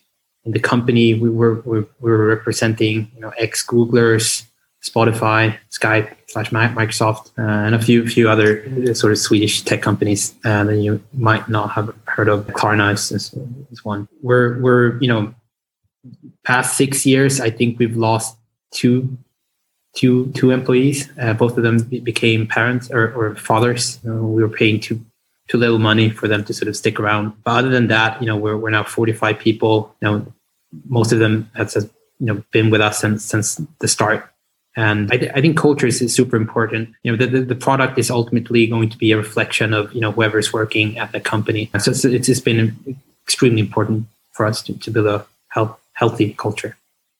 in 0.44 0.52
the 0.52 0.60
company 0.60 1.14
we 1.14 1.30
were 1.30 1.60
we 1.64 1.84
were 2.00 2.26
representing 2.26 3.10
you 3.14 3.20
know 3.20 3.32
ex 3.38 3.66
Googlers, 3.66 4.44
Spotify, 4.84 5.58
Skype 5.70 6.14
slash 6.28 6.50
Microsoft, 6.50 7.32
uh, 7.38 7.42
and 7.42 7.74
a 7.74 7.82
few 7.82 8.06
few 8.08 8.28
other 8.28 8.94
sort 8.94 9.12
of 9.12 9.18
Swedish 9.18 9.62
tech 9.62 9.82
companies 9.82 10.34
uh, 10.44 10.64
that 10.64 10.76
you 10.76 11.02
might 11.12 11.48
not 11.48 11.72
have 11.72 11.92
heard 12.04 12.28
of. 12.28 12.46
Klarna 12.48 12.92
is, 12.92 13.10
is 13.10 13.84
one. 13.84 14.08
We're 14.22 14.60
we're 14.60 14.98
you 15.00 15.08
know 15.08 15.34
past 16.44 16.76
six 16.76 17.04
years, 17.04 17.40
I 17.40 17.50
think 17.50 17.78
we've 17.78 17.96
lost 17.96 18.36
two 18.70 19.16
two 19.96 20.30
two 20.32 20.52
employees. 20.52 21.10
Uh, 21.20 21.32
both 21.32 21.56
of 21.56 21.64
them 21.64 21.78
became 22.02 22.46
parents 22.46 22.88
or, 22.90 23.12
or 23.14 23.34
fathers. 23.34 23.98
You 24.04 24.12
know, 24.12 24.22
we 24.22 24.42
were 24.42 24.48
paying 24.48 24.78
too 24.78 25.04
too 25.48 25.58
little 25.58 25.78
money 25.78 26.10
for 26.10 26.28
them 26.28 26.44
to 26.44 26.54
sort 26.54 26.68
of 26.68 26.76
stick 26.76 27.00
around. 27.00 27.32
But 27.42 27.58
other 27.58 27.68
than 27.70 27.88
that, 27.88 28.20
you 28.20 28.26
know, 28.26 28.36
we're 28.36 28.56
we're 28.56 28.70
now 28.70 28.84
45 28.84 29.38
people. 29.38 29.94
You 30.00 30.08
know, 30.08 30.32
most 30.88 31.10
of 31.10 31.18
them 31.18 31.50
have 31.54 31.74
you 31.74 32.26
know 32.26 32.44
been 32.52 32.70
with 32.70 32.80
us 32.80 33.00
since 33.00 33.24
since 33.24 33.60
the 33.80 33.88
start. 33.88 34.30
And 34.78 35.10
I, 35.10 35.32
I 35.34 35.40
think 35.40 35.56
culture 35.56 35.86
is, 35.86 36.02
is, 36.02 36.14
super 36.14 36.36
important. 36.36 36.90
You 37.02 37.10
know, 37.10 37.16
the, 37.16 37.26
the, 37.26 37.40
the, 37.46 37.54
product 37.54 37.98
is 37.98 38.10
ultimately 38.10 38.66
going 38.66 38.90
to 38.90 38.98
be 38.98 39.10
a 39.10 39.16
reflection 39.16 39.72
of 39.72 39.90
you 39.94 40.02
know 40.02 40.12
whoever's 40.12 40.52
working 40.52 40.98
at 40.98 41.12
the 41.12 41.20
company. 41.20 41.70
So 41.78 41.92
it's, 41.92 42.04
it's 42.04 42.26
just 42.26 42.44
been 42.44 42.76
extremely 43.24 43.60
important 43.60 44.06
for 44.32 44.44
us 44.44 44.60
to, 44.64 44.78
to 44.78 44.90
build 44.90 45.06
a 45.06 45.26
health, 45.48 45.80
healthy 45.94 46.34
culture. 46.34 46.76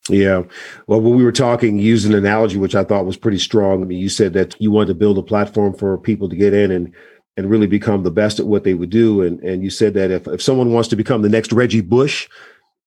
Yeah. 0.09 0.43
Well, 0.87 1.01
when 1.01 1.15
we 1.15 1.23
were 1.23 1.31
talking, 1.31 1.79
you 1.79 1.85
used 1.85 2.05
an 2.05 2.15
analogy 2.15 2.57
which 2.57 2.75
I 2.75 2.83
thought 2.83 3.05
was 3.05 3.17
pretty 3.17 3.39
strong. 3.39 3.81
I 3.81 3.85
mean, 3.85 3.99
you 3.99 4.09
said 4.09 4.33
that 4.33 4.55
you 4.59 4.71
wanted 4.71 4.87
to 4.87 4.95
build 4.95 5.17
a 5.17 5.23
platform 5.23 5.73
for 5.73 5.97
people 5.97 6.29
to 6.29 6.35
get 6.35 6.53
in 6.53 6.71
and 6.71 6.93
and 7.35 7.49
really 7.49 7.67
become 7.67 8.01
the 8.01 8.11
best 8.11 8.39
at 8.39 8.47
what 8.47 8.63
they 8.63 8.73
would 8.73 8.89
do. 8.89 9.21
And 9.21 9.39
and 9.41 9.63
you 9.63 9.69
said 9.69 9.93
that 9.95 10.11
if, 10.11 10.27
if 10.27 10.41
someone 10.41 10.73
wants 10.73 10.89
to 10.89 10.95
become 10.95 11.21
the 11.21 11.29
next 11.29 11.51
Reggie 11.51 11.81
Bush, 11.81 12.27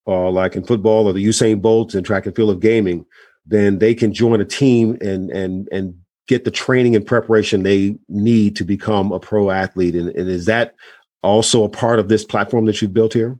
uh, 0.06 0.30
like 0.30 0.56
in 0.56 0.64
football 0.64 1.06
or 1.06 1.12
the 1.12 1.24
Usain 1.24 1.60
Bolt 1.60 1.94
in 1.94 2.02
track 2.02 2.26
and 2.26 2.34
field 2.34 2.50
of 2.50 2.60
gaming, 2.60 3.04
then 3.46 3.78
they 3.78 3.94
can 3.94 4.12
join 4.12 4.40
a 4.40 4.44
team 4.44 4.96
and 5.00 5.30
and 5.30 5.68
and 5.70 5.94
get 6.26 6.44
the 6.44 6.50
training 6.50 6.94
and 6.94 7.04
preparation 7.04 7.62
they 7.62 7.96
need 8.08 8.54
to 8.56 8.64
become 8.64 9.12
a 9.12 9.18
pro 9.18 9.50
athlete. 9.50 9.94
And, 9.94 10.10
and 10.10 10.28
is 10.28 10.46
that 10.46 10.74
also 11.22 11.64
a 11.64 11.68
part 11.68 11.98
of 11.98 12.08
this 12.08 12.24
platform 12.24 12.66
that 12.66 12.80
you've 12.80 12.94
built 12.94 13.12
here? 13.12 13.38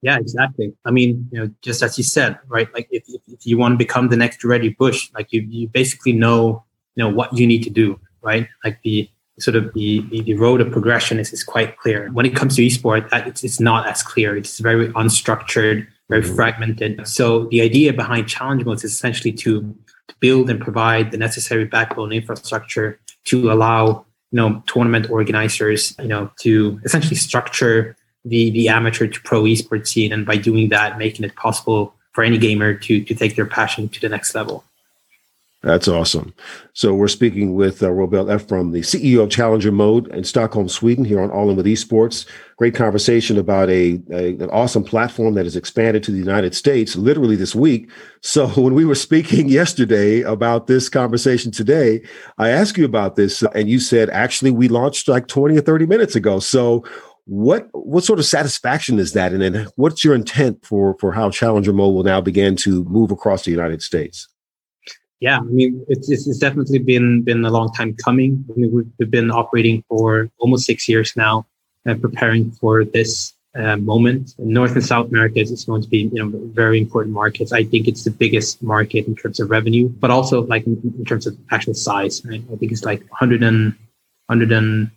Yeah, 0.00 0.18
exactly. 0.18 0.72
I 0.84 0.90
mean, 0.90 1.28
you 1.32 1.40
know, 1.40 1.50
just 1.60 1.82
as 1.82 1.98
you 1.98 2.04
said, 2.04 2.38
right? 2.46 2.72
Like 2.72 2.88
if, 2.90 3.02
if, 3.08 3.20
if 3.26 3.46
you 3.46 3.58
want 3.58 3.72
to 3.72 3.76
become 3.78 4.08
the 4.08 4.16
next 4.16 4.44
Reggie 4.44 4.70
Bush, 4.78 5.10
like 5.12 5.32
you, 5.32 5.40
you 5.48 5.68
basically 5.68 6.12
know, 6.12 6.64
you 6.94 7.04
know, 7.04 7.10
what 7.10 7.36
you 7.36 7.46
need 7.46 7.64
to 7.64 7.70
do, 7.70 7.98
right? 8.22 8.48
Like 8.64 8.80
the 8.82 9.10
sort 9.40 9.56
of 9.56 9.72
the, 9.74 10.04
the, 10.10 10.22
the 10.22 10.34
road 10.34 10.60
of 10.60 10.70
progression 10.70 11.18
is, 11.18 11.32
is 11.32 11.42
quite 11.42 11.76
clear. 11.78 12.10
When 12.12 12.26
it 12.26 12.34
comes 12.36 12.56
to 12.56 12.62
esport, 12.62 13.10
that 13.10 13.26
it's, 13.26 13.42
it's 13.42 13.60
not 13.60 13.86
as 13.88 14.02
clear. 14.02 14.36
It's 14.36 14.58
very 14.58 14.88
unstructured, 14.92 15.86
very 16.08 16.22
mm-hmm. 16.22 16.34
fragmented. 16.34 17.06
So 17.08 17.46
the 17.46 17.60
idea 17.60 17.92
behind 17.92 18.28
challenge 18.28 18.64
modes 18.64 18.84
is 18.84 18.92
essentially 18.92 19.32
to, 19.32 19.76
to 20.08 20.14
build 20.20 20.48
and 20.48 20.60
provide 20.60 21.10
the 21.10 21.18
necessary 21.18 21.64
backbone 21.64 22.12
infrastructure 22.12 23.00
to 23.24 23.50
allow, 23.50 24.06
you 24.30 24.36
know, 24.36 24.62
tournament 24.66 25.10
organizers, 25.10 25.94
you 26.00 26.08
know, 26.08 26.30
to 26.40 26.80
essentially 26.84 27.16
structure 27.16 27.96
the 28.24 28.50
the 28.50 28.68
amateur 28.68 29.06
to 29.06 29.20
pro 29.22 29.42
esports 29.44 29.88
scene, 29.88 30.12
and 30.12 30.26
by 30.26 30.36
doing 30.36 30.68
that, 30.70 30.98
making 30.98 31.24
it 31.24 31.34
possible 31.36 31.94
for 32.12 32.24
any 32.24 32.38
gamer 32.38 32.74
to 32.74 33.04
to 33.04 33.14
take 33.14 33.36
their 33.36 33.46
passion 33.46 33.88
to 33.88 34.00
the 34.00 34.08
next 34.08 34.34
level. 34.34 34.64
That's 35.62 35.88
awesome. 35.88 36.32
So 36.72 36.94
we're 36.94 37.08
speaking 37.08 37.54
with 37.54 37.82
uh, 37.82 37.88
Robel 37.88 38.32
Ephraim, 38.32 38.70
the 38.70 38.82
CEO 38.82 39.24
of 39.24 39.30
Challenger 39.30 39.72
Mode 39.72 40.06
in 40.14 40.22
Stockholm, 40.22 40.68
Sweden, 40.68 41.04
here 41.04 41.20
on 41.20 41.32
All 41.32 41.50
In 41.50 41.56
with 41.56 41.66
Esports. 41.66 42.26
Great 42.58 42.76
conversation 42.76 43.36
about 43.36 43.68
a, 43.68 44.00
a, 44.12 44.34
an 44.34 44.50
awesome 44.50 44.84
platform 44.84 45.34
that 45.34 45.46
has 45.46 45.56
expanded 45.56 46.04
to 46.04 46.12
the 46.12 46.18
United 46.18 46.54
States 46.54 46.94
literally 46.94 47.34
this 47.34 47.56
week. 47.56 47.90
So 48.20 48.46
when 48.62 48.74
we 48.74 48.84
were 48.84 48.94
speaking 48.94 49.48
yesterday 49.60 50.20
about 50.20 50.68
this 50.68 50.88
conversation 50.88 51.50
today, 51.50 52.02
I 52.38 52.50
asked 52.50 52.78
you 52.78 52.84
about 52.84 53.16
this, 53.16 53.42
and 53.52 53.68
you 53.68 53.80
said 53.80 54.10
actually 54.10 54.52
we 54.52 54.68
launched 54.68 55.08
like 55.08 55.26
twenty 55.26 55.58
or 55.58 55.62
thirty 55.62 55.86
minutes 55.86 56.14
ago. 56.14 56.38
So 56.38 56.84
what 57.28 57.68
what 57.72 58.04
sort 58.04 58.18
of 58.18 58.24
satisfaction 58.24 58.98
is 58.98 59.12
that, 59.12 59.32
and 59.32 59.42
then 59.42 59.66
what's 59.76 60.02
your 60.02 60.14
intent 60.14 60.64
for 60.64 60.96
for 60.98 61.12
how 61.12 61.30
Challenger 61.30 61.74
Mode 61.74 61.94
will 61.94 62.02
now 62.02 62.22
begin 62.22 62.56
to 62.56 62.84
move 62.84 63.10
across 63.10 63.44
the 63.44 63.50
United 63.50 63.82
States? 63.82 64.28
Yeah, 65.20 65.38
I 65.38 65.42
mean 65.42 65.84
it's 65.88 66.10
it's 66.10 66.38
definitely 66.38 66.78
been 66.78 67.22
been 67.22 67.44
a 67.44 67.50
long 67.50 67.70
time 67.72 67.94
coming. 67.94 68.46
I 68.48 68.58
mean, 68.58 68.72
we've, 68.72 68.86
we've 68.98 69.10
been 69.10 69.30
operating 69.30 69.84
for 69.90 70.30
almost 70.38 70.64
six 70.64 70.88
years 70.88 71.14
now, 71.16 71.46
and 71.84 72.00
preparing 72.00 72.50
for 72.52 72.82
this 72.82 73.34
uh, 73.54 73.76
moment. 73.76 74.34
North 74.38 74.72
and 74.72 74.84
South 74.84 75.08
America 75.08 75.40
is 75.40 75.66
going 75.66 75.82
to 75.82 75.88
be 75.88 76.10
you 76.10 76.24
know 76.24 76.32
very 76.54 76.80
important 76.80 77.14
markets. 77.14 77.52
I 77.52 77.64
think 77.64 77.88
it's 77.88 78.04
the 78.04 78.10
biggest 78.10 78.62
market 78.62 79.06
in 79.06 79.14
terms 79.14 79.38
of 79.38 79.50
revenue, 79.50 79.90
but 79.90 80.10
also 80.10 80.46
like 80.46 80.66
in, 80.66 80.80
in 80.96 81.04
terms 81.04 81.26
of 81.26 81.36
actual 81.50 81.74
size. 81.74 82.24
Right? 82.24 82.42
I 82.50 82.56
think 82.56 82.72
it's 82.72 82.84
like 82.84 83.00
100 83.10 83.42
and 83.42 83.74
100 84.28 84.50
and 84.50 84.90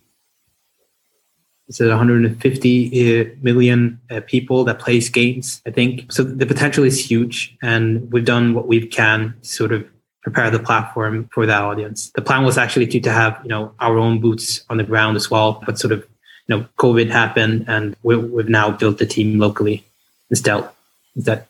it's 1.68 1.80
150 1.80 3.20
uh, 3.20 4.14
uh, 4.14 4.20
people 4.26 4.64
that 4.64 4.78
plays 4.78 5.08
games 5.08 5.62
i 5.66 5.70
think. 5.70 6.12
So 6.12 6.22
the 6.22 6.46
potential 6.46 6.84
is 6.84 6.98
huge 7.10 7.56
and 7.62 8.10
we've 8.12 8.24
done 8.24 8.54
what 8.54 8.66
we 8.66 8.86
can 8.86 9.34
sort 9.42 9.72
of 9.72 9.86
prepare 10.22 10.50
the 10.50 10.58
platform 10.58 11.28
for 11.32 11.46
that 11.46 11.62
audience. 11.62 12.10
The 12.14 12.22
plan 12.22 12.44
was 12.44 12.56
actually 12.56 12.86
to, 12.88 13.00
to 13.00 13.12
have 13.12 13.40
you 13.42 13.48
know 13.48 13.74
our 13.80 13.96
own 13.98 14.20
boots 14.20 14.64
on 14.70 14.76
the 14.76 14.84
ground 14.84 15.16
as 15.16 15.30
well 15.30 15.62
but 15.66 15.78
sort 15.78 15.92
of 15.92 16.00
you 16.46 16.56
know 16.56 16.66
covid 16.78 17.10
happened 17.10 17.64
and 17.68 17.96
we, 18.02 18.14
have 18.14 18.48
now 18.48 18.70
built 18.70 18.98
the 18.98 19.06
team 19.06 19.38
locally. 19.38 19.84
Instead 20.30 20.68
instead 21.16 21.46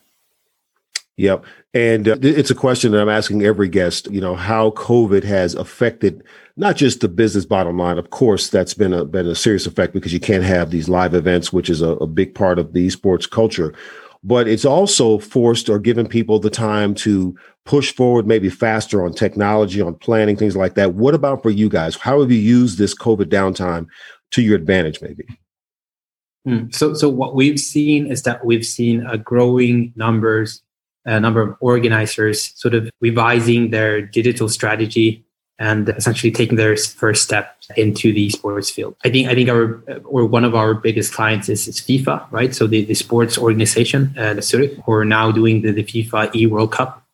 Yep. 1.18 1.44
And 1.75 2.09
uh, 2.09 2.16
it's 2.22 2.51
a 2.51 2.55
question 2.55 2.92
that 2.92 3.01
I'm 3.01 3.09
asking 3.09 3.42
every 3.42 3.68
guest, 3.68 4.11
you 4.11 4.20
know, 4.20 4.35
how 4.35 4.70
COVID 4.70 5.25
has 5.25 5.55
affected 5.55 6.22
not 6.57 6.77
just 6.77 7.01
the 7.01 7.09
business 7.09 7.44
bottom 7.44 7.79
line. 7.79 7.98
Of 7.98 8.11
course, 8.11 8.48
that's 8.48 8.75
been 8.75 8.92
a, 8.92 9.05
been 9.05 9.27
a 9.27 9.35
serious 9.35 9.66
effect 9.66 9.92
because 9.92 10.12
you 10.12 10.20
can't 10.20 10.44
have 10.44 10.70
these 10.70 10.88
live 10.88 11.14
events, 11.14 11.53
which 11.53 11.68
is 11.68 11.83
a, 11.83 11.90
a 11.96 12.07
big 12.07 12.35
part 12.35 12.59
of 12.59 12.72
the 12.72 12.87
esports 12.87 13.29
culture. 13.29 13.75
But 14.25 14.48
it's 14.48 14.64
also 14.64 15.18
forced 15.18 15.68
or 15.68 15.79
given 15.79 16.07
people 16.07 16.38
the 16.38 16.51
time 16.51 16.94
to 16.96 17.37
push 17.64 17.92
forward 17.92 18.27
maybe 18.27 18.48
faster 18.48 19.05
on 19.05 19.12
technology, 19.12 19.81
on 19.81 19.94
planning, 19.94 20.37
things 20.37 20.57
like 20.57 20.75
that. 20.75 20.94
What 20.94 21.14
about 21.14 21.42
for 21.42 21.51
you 21.51 21.68
guys? 21.68 21.96
How 21.96 22.20
have 22.20 22.31
you 22.31 22.38
used 22.38 22.79
this 22.79 22.94
COVID 22.94 23.27
downtime 23.27 23.87
to 24.31 24.42
your 24.42 24.57
advantage, 24.57 25.03
maybe? 25.03 25.27
Hmm. 26.44 26.70
So, 26.70 26.94
so 26.94 27.09
what 27.09 27.35
we've 27.35 27.61
seen 27.61 28.07
is 28.07 28.22
that 28.22 28.44
we've 28.44 28.66
seen 28.66 29.07
a 29.07 29.18
growing 29.18 29.92
numbers 29.96 30.62
a 31.04 31.20
number 31.20 31.42
of 31.42 31.56
organizers 31.60 32.52
sort 32.56 32.74
of 32.74 32.90
revising 33.00 33.70
their 33.70 34.00
digital 34.00 34.48
strategy 34.48 35.24
and 35.58 35.88
essentially 35.90 36.32
taking 36.32 36.56
their 36.56 36.76
first 36.76 37.22
step 37.22 37.56
into 37.76 38.12
the 38.12 38.30
sports 38.30 38.70
field. 38.70 38.96
I 39.04 39.10
think 39.10 39.28
I 39.28 39.34
think 39.34 39.48
our 39.48 39.82
or 40.04 40.26
one 40.26 40.44
of 40.44 40.54
our 40.54 40.74
biggest 40.74 41.12
clients 41.12 41.48
is, 41.48 41.68
is 41.68 41.80
FIFA, 41.80 42.26
right? 42.30 42.54
So 42.54 42.66
the, 42.66 42.84
the 42.84 42.94
sports 42.94 43.38
organization, 43.38 44.14
uh, 44.18 44.34
the 44.34 44.42
Zurich, 44.42 44.72
who 44.84 44.92
are 44.92 45.04
now 45.04 45.30
doing 45.30 45.62
the, 45.62 45.70
the 45.72 45.84
FIFA 45.84 46.34
E 46.34 46.46
World 46.46 46.72
Cup 46.72 47.04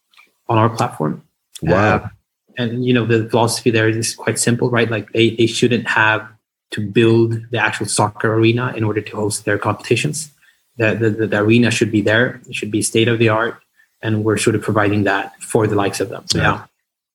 on 0.49 0.57
our 0.57 0.71
platform. 0.71 1.23
Wow. 1.63 1.97
Uh, 1.97 2.09
and 2.57 2.85
you 2.85 2.93
know 2.93 3.07
the 3.07 3.29
philosophy 3.29 3.71
there 3.71 3.89
is 3.89 4.15
quite 4.15 4.39
simple, 4.39 4.71
right? 4.71 4.91
Like 4.91 5.13
they, 5.13 5.31
they 5.31 5.47
shouldn't 5.47 5.87
have 5.89 6.27
to 6.71 6.81
build 6.81 7.35
the 7.51 7.59
actual 7.59 7.87
soccer 7.87 8.35
arena 8.35 8.73
in 8.77 8.85
order 8.85 9.01
to 9.01 9.17
host 9.17 9.45
their 9.45 9.59
competitions. 9.59 10.31
The, 10.77 10.95
the, 10.95 11.27
the 11.27 11.39
arena 11.39 11.71
should 11.71 11.91
be 11.91 12.03
there. 12.03 12.41
It 12.49 12.55
should 12.55 12.71
be 12.71 12.83
state 12.83 13.09
of 13.09 13.19
the 13.19 13.29
art 13.29 13.61
and 14.03 14.25
we're 14.25 14.37
sort 14.37 14.57
of 14.57 14.63
providing 14.63 15.05
that 15.05 15.41
for 15.43 15.67
the 15.67 15.75
likes 15.75 16.01
of 16.01 16.09
them. 16.09 16.25
Yeah. 16.35 16.65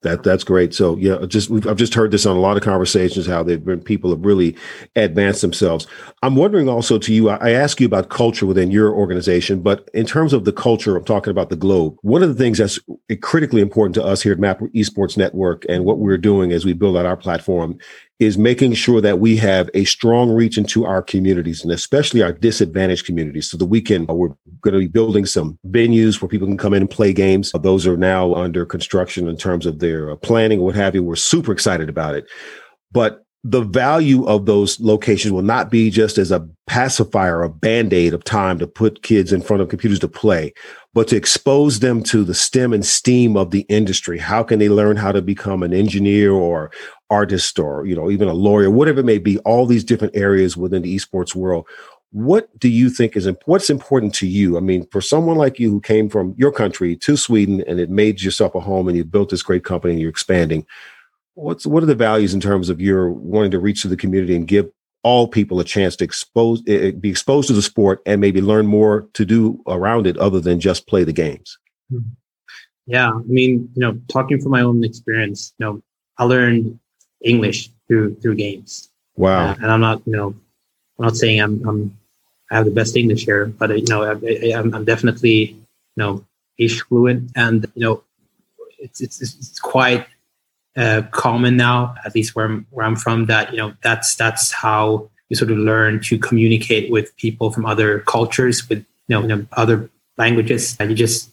That 0.03 0.21
that's 0.21 0.43
great. 0.43 0.73
So 0.73 0.97
yeah, 0.97 1.25
just 1.27 1.49
I've 1.65 1.77
just 1.77 1.93
heard 1.93 2.11
this 2.11 2.25
on 2.25 2.35
a 2.35 2.39
lot 2.41 2.57
of 2.57 2.63
conversations 2.63 3.25
how 3.25 3.41
they've 3.41 3.63
been 3.63 3.81
people 3.81 4.09
have 4.09 4.25
really 4.25 4.53
advanced 4.97 5.39
themselves. 5.39 5.87
I'm 6.21 6.35
wondering 6.35 6.67
also 6.67 6.97
to 6.99 7.13
you. 7.13 7.29
I 7.29 7.51
ask 7.51 7.79
you 7.79 7.87
about 7.87 8.09
culture 8.09 8.45
within 8.45 8.69
your 8.69 8.93
organization, 8.93 9.61
but 9.61 9.89
in 9.93 10.05
terms 10.05 10.33
of 10.33 10.43
the 10.43 10.51
culture, 10.51 10.97
I'm 10.97 11.05
talking 11.05 11.31
about 11.31 11.49
the 11.49 11.55
globe. 11.55 11.95
One 12.01 12.21
of 12.21 12.27
the 12.27 12.35
things 12.35 12.57
that's 12.57 12.79
critically 13.21 13.61
important 13.61 13.95
to 13.95 14.03
us 14.03 14.21
here 14.21 14.33
at 14.33 14.39
Map 14.39 14.59
Esports 14.75 15.15
Network 15.15 15.65
and 15.69 15.85
what 15.85 15.99
we're 15.99 16.17
doing 16.17 16.51
as 16.51 16.65
we 16.65 16.73
build 16.73 16.97
out 16.97 17.05
our 17.05 17.15
platform 17.17 17.77
is 18.19 18.37
making 18.37 18.73
sure 18.73 19.01
that 19.01 19.19
we 19.19 19.35
have 19.37 19.69
a 19.73 19.83
strong 19.85 20.31
reach 20.31 20.57
into 20.57 20.85
our 20.85 21.01
communities 21.01 21.63
and 21.63 21.71
especially 21.71 22.21
our 22.21 22.31
disadvantaged 22.31 23.05
communities 23.05 23.49
so 23.49 23.57
that 23.57 23.65
we 23.65 23.81
can 23.81 24.09
uh, 24.09 24.13
we're 24.13 24.33
going 24.61 24.73
to 24.73 24.79
be 24.79 24.87
building 24.87 25.25
some 25.25 25.57
venues 25.67 26.21
where 26.21 26.29
people 26.29 26.47
can 26.47 26.57
come 26.57 26.73
in 26.73 26.83
and 26.83 26.89
play 26.89 27.11
games. 27.11 27.51
Those 27.61 27.87
are 27.87 27.97
now 27.97 28.33
under 28.35 28.65
construction 28.65 29.27
in 29.27 29.37
terms 29.37 29.65
of 29.65 29.79
their 29.79 30.11
uh, 30.11 30.15
planning 30.15 30.59
or 30.59 30.65
what 30.65 30.75
have 30.75 30.95
you. 30.95 31.03
We're 31.03 31.15
super 31.15 31.51
excited 31.51 31.89
about 31.89 32.15
it. 32.15 32.27
But 32.91 33.22
the 33.43 33.61
value 33.61 34.25
of 34.25 34.45
those 34.45 34.79
locations 34.79 35.33
will 35.33 35.41
not 35.41 35.69
be 35.69 35.89
just 35.89 36.17
as 36.17 36.31
a 36.31 36.47
pacifier, 36.65 37.43
a 37.43 37.49
band-aid 37.49 38.13
of 38.13 38.23
time 38.23 38.57
to 38.57 38.65
put 38.65 39.03
kids 39.03 39.33
in 39.33 39.41
front 39.41 39.61
of 39.61 39.67
computers 39.67 39.99
to 39.99 40.07
play, 40.07 40.53
but 40.93 41.09
to 41.09 41.17
expose 41.17 41.79
them 41.79 42.01
to 42.03 42.23
the 42.23 42.33
STEM 42.33 42.71
and 42.71 42.85
STEAM 42.85 43.35
of 43.35 43.51
the 43.51 43.65
industry. 43.67 44.17
How 44.17 44.43
can 44.43 44.59
they 44.59 44.69
learn 44.69 44.95
how 44.95 45.11
to 45.11 45.21
become 45.21 45.61
an 45.61 45.73
engineer 45.73 46.31
or 46.31 46.71
artist 47.13 47.59
or, 47.59 47.85
you 47.85 47.95
know, 47.95 48.09
even 48.09 48.27
a 48.27 48.33
lawyer, 48.33 48.71
whatever 48.71 49.01
it 49.01 49.05
may 49.05 49.19
be, 49.19 49.37
all 49.39 49.65
these 49.65 49.83
different 49.83 50.15
areas 50.15 50.57
within 50.57 50.81
the 50.81 50.95
esports 50.95 51.35
world. 51.35 51.67
What 52.11 52.57
do 52.59 52.69
you 52.69 52.89
think 52.89 53.15
is 53.15 53.29
what's 53.45 53.69
important 53.69 54.13
to 54.15 54.27
you? 54.27 54.57
I 54.57 54.59
mean, 54.59 54.87
for 54.91 55.01
someone 55.01 55.37
like 55.37 55.59
you 55.59 55.69
who 55.69 55.81
came 55.81 56.09
from 56.09 56.33
your 56.37 56.51
country 56.51 56.95
to 56.97 57.17
Sweden 57.17 57.63
and 57.67 57.79
it 57.79 57.89
made 57.89 58.21
yourself 58.21 58.55
a 58.55 58.59
home 58.59 58.87
and 58.87 58.97
you 58.97 59.03
built 59.03 59.29
this 59.29 59.43
great 59.43 59.63
company 59.63 59.93
and 59.93 60.01
you're 60.01 60.09
expanding, 60.09 60.65
what's 61.35 61.65
what 61.65 61.83
are 61.83 61.87
the 61.87 61.95
values 61.95 62.33
in 62.33 62.39
terms 62.39 62.69
of 62.69 62.79
your 62.79 63.11
wanting 63.11 63.51
to 63.51 63.59
reach 63.59 63.81
to 63.81 63.87
the 63.87 63.97
community 63.97 64.35
and 64.35 64.47
give 64.47 64.69
all 65.03 65.27
people 65.27 65.59
a 65.59 65.63
chance 65.63 65.95
to 65.97 66.03
expose 66.03 66.61
eh, 66.67 66.87
eh, 66.87 66.91
be 66.91 67.09
exposed 67.09 67.47
to 67.47 67.53
the 67.53 67.61
sport 67.61 68.01
and 68.05 68.21
maybe 68.21 68.41
learn 68.41 68.65
more 68.65 69.07
to 69.13 69.25
do 69.25 69.61
around 69.67 70.07
it 70.07 70.17
other 70.17 70.39
than 70.39 70.59
just 70.59 70.87
play 70.87 71.03
the 71.03 71.13
games? 71.13 71.57
Hmm. 71.89 71.99
yeah 72.85 73.09
i 73.09 73.21
mean 73.25 73.69
you 73.75 73.81
know 73.81 73.99
talking 74.07 74.41
from 74.41 74.51
my 74.51 74.61
own 74.61 74.83
experience 74.83 75.53
you 75.57 75.65
know 75.65 75.81
i 76.17 76.23
learned 76.23 76.79
english 77.21 77.69
through 77.87 78.15
through 78.15 78.35
games. 78.35 78.89
Wow. 79.15 79.49
Uh, 79.49 79.55
and 79.61 79.71
i'm 79.71 79.81
not 79.81 80.01
you 80.05 80.13
know 80.13 80.27
i'm 80.97 81.05
not 81.05 81.17
saying 81.17 81.41
i'm 81.41 81.67
i'm 81.67 81.97
i 82.51 82.55
have 82.55 82.65
the 82.65 82.71
best 82.71 82.95
english 82.95 83.25
here 83.25 83.47
but 83.47 83.69
you 83.77 83.85
know 83.87 84.03
I, 84.03 84.13
am 84.57 84.73
I'm 84.73 84.85
definitely 84.85 85.37
you 85.95 85.97
know 85.97 86.25
ish 86.57 86.81
fluent 86.83 87.31
and 87.35 87.65
you 87.75 87.83
know 87.83 88.03
it's 88.79 89.01
it's 89.01 89.21
it's 89.21 89.59
quite 89.59 90.05
uh, 90.75 91.03
common 91.11 91.55
now, 91.55 91.95
at 92.05 92.15
least 92.15 92.35
where 92.35 92.45
I'm, 92.45 92.67
where 92.71 92.85
I'm 92.85 92.95
from. 92.95 93.25
That 93.27 93.51
you 93.51 93.57
know 93.57 93.73
that's 93.81 94.15
that's 94.15 94.51
how 94.51 95.09
you 95.29 95.35
sort 95.35 95.51
of 95.51 95.57
learn 95.57 95.99
to 96.01 96.17
communicate 96.17 96.91
with 96.91 97.15
people 97.17 97.51
from 97.51 97.65
other 97.65 97.99
cultures, 98.01 98.67
with 98.69 98.79
you 99.07 99.15
know, 99.15 99.21
you 99.21 99.27
know 99.27 99.45
other 99.53 99.89
languages, 100.17 100.75
and 100.79 100.89
you 100.89 100.95
just 100.95 101.29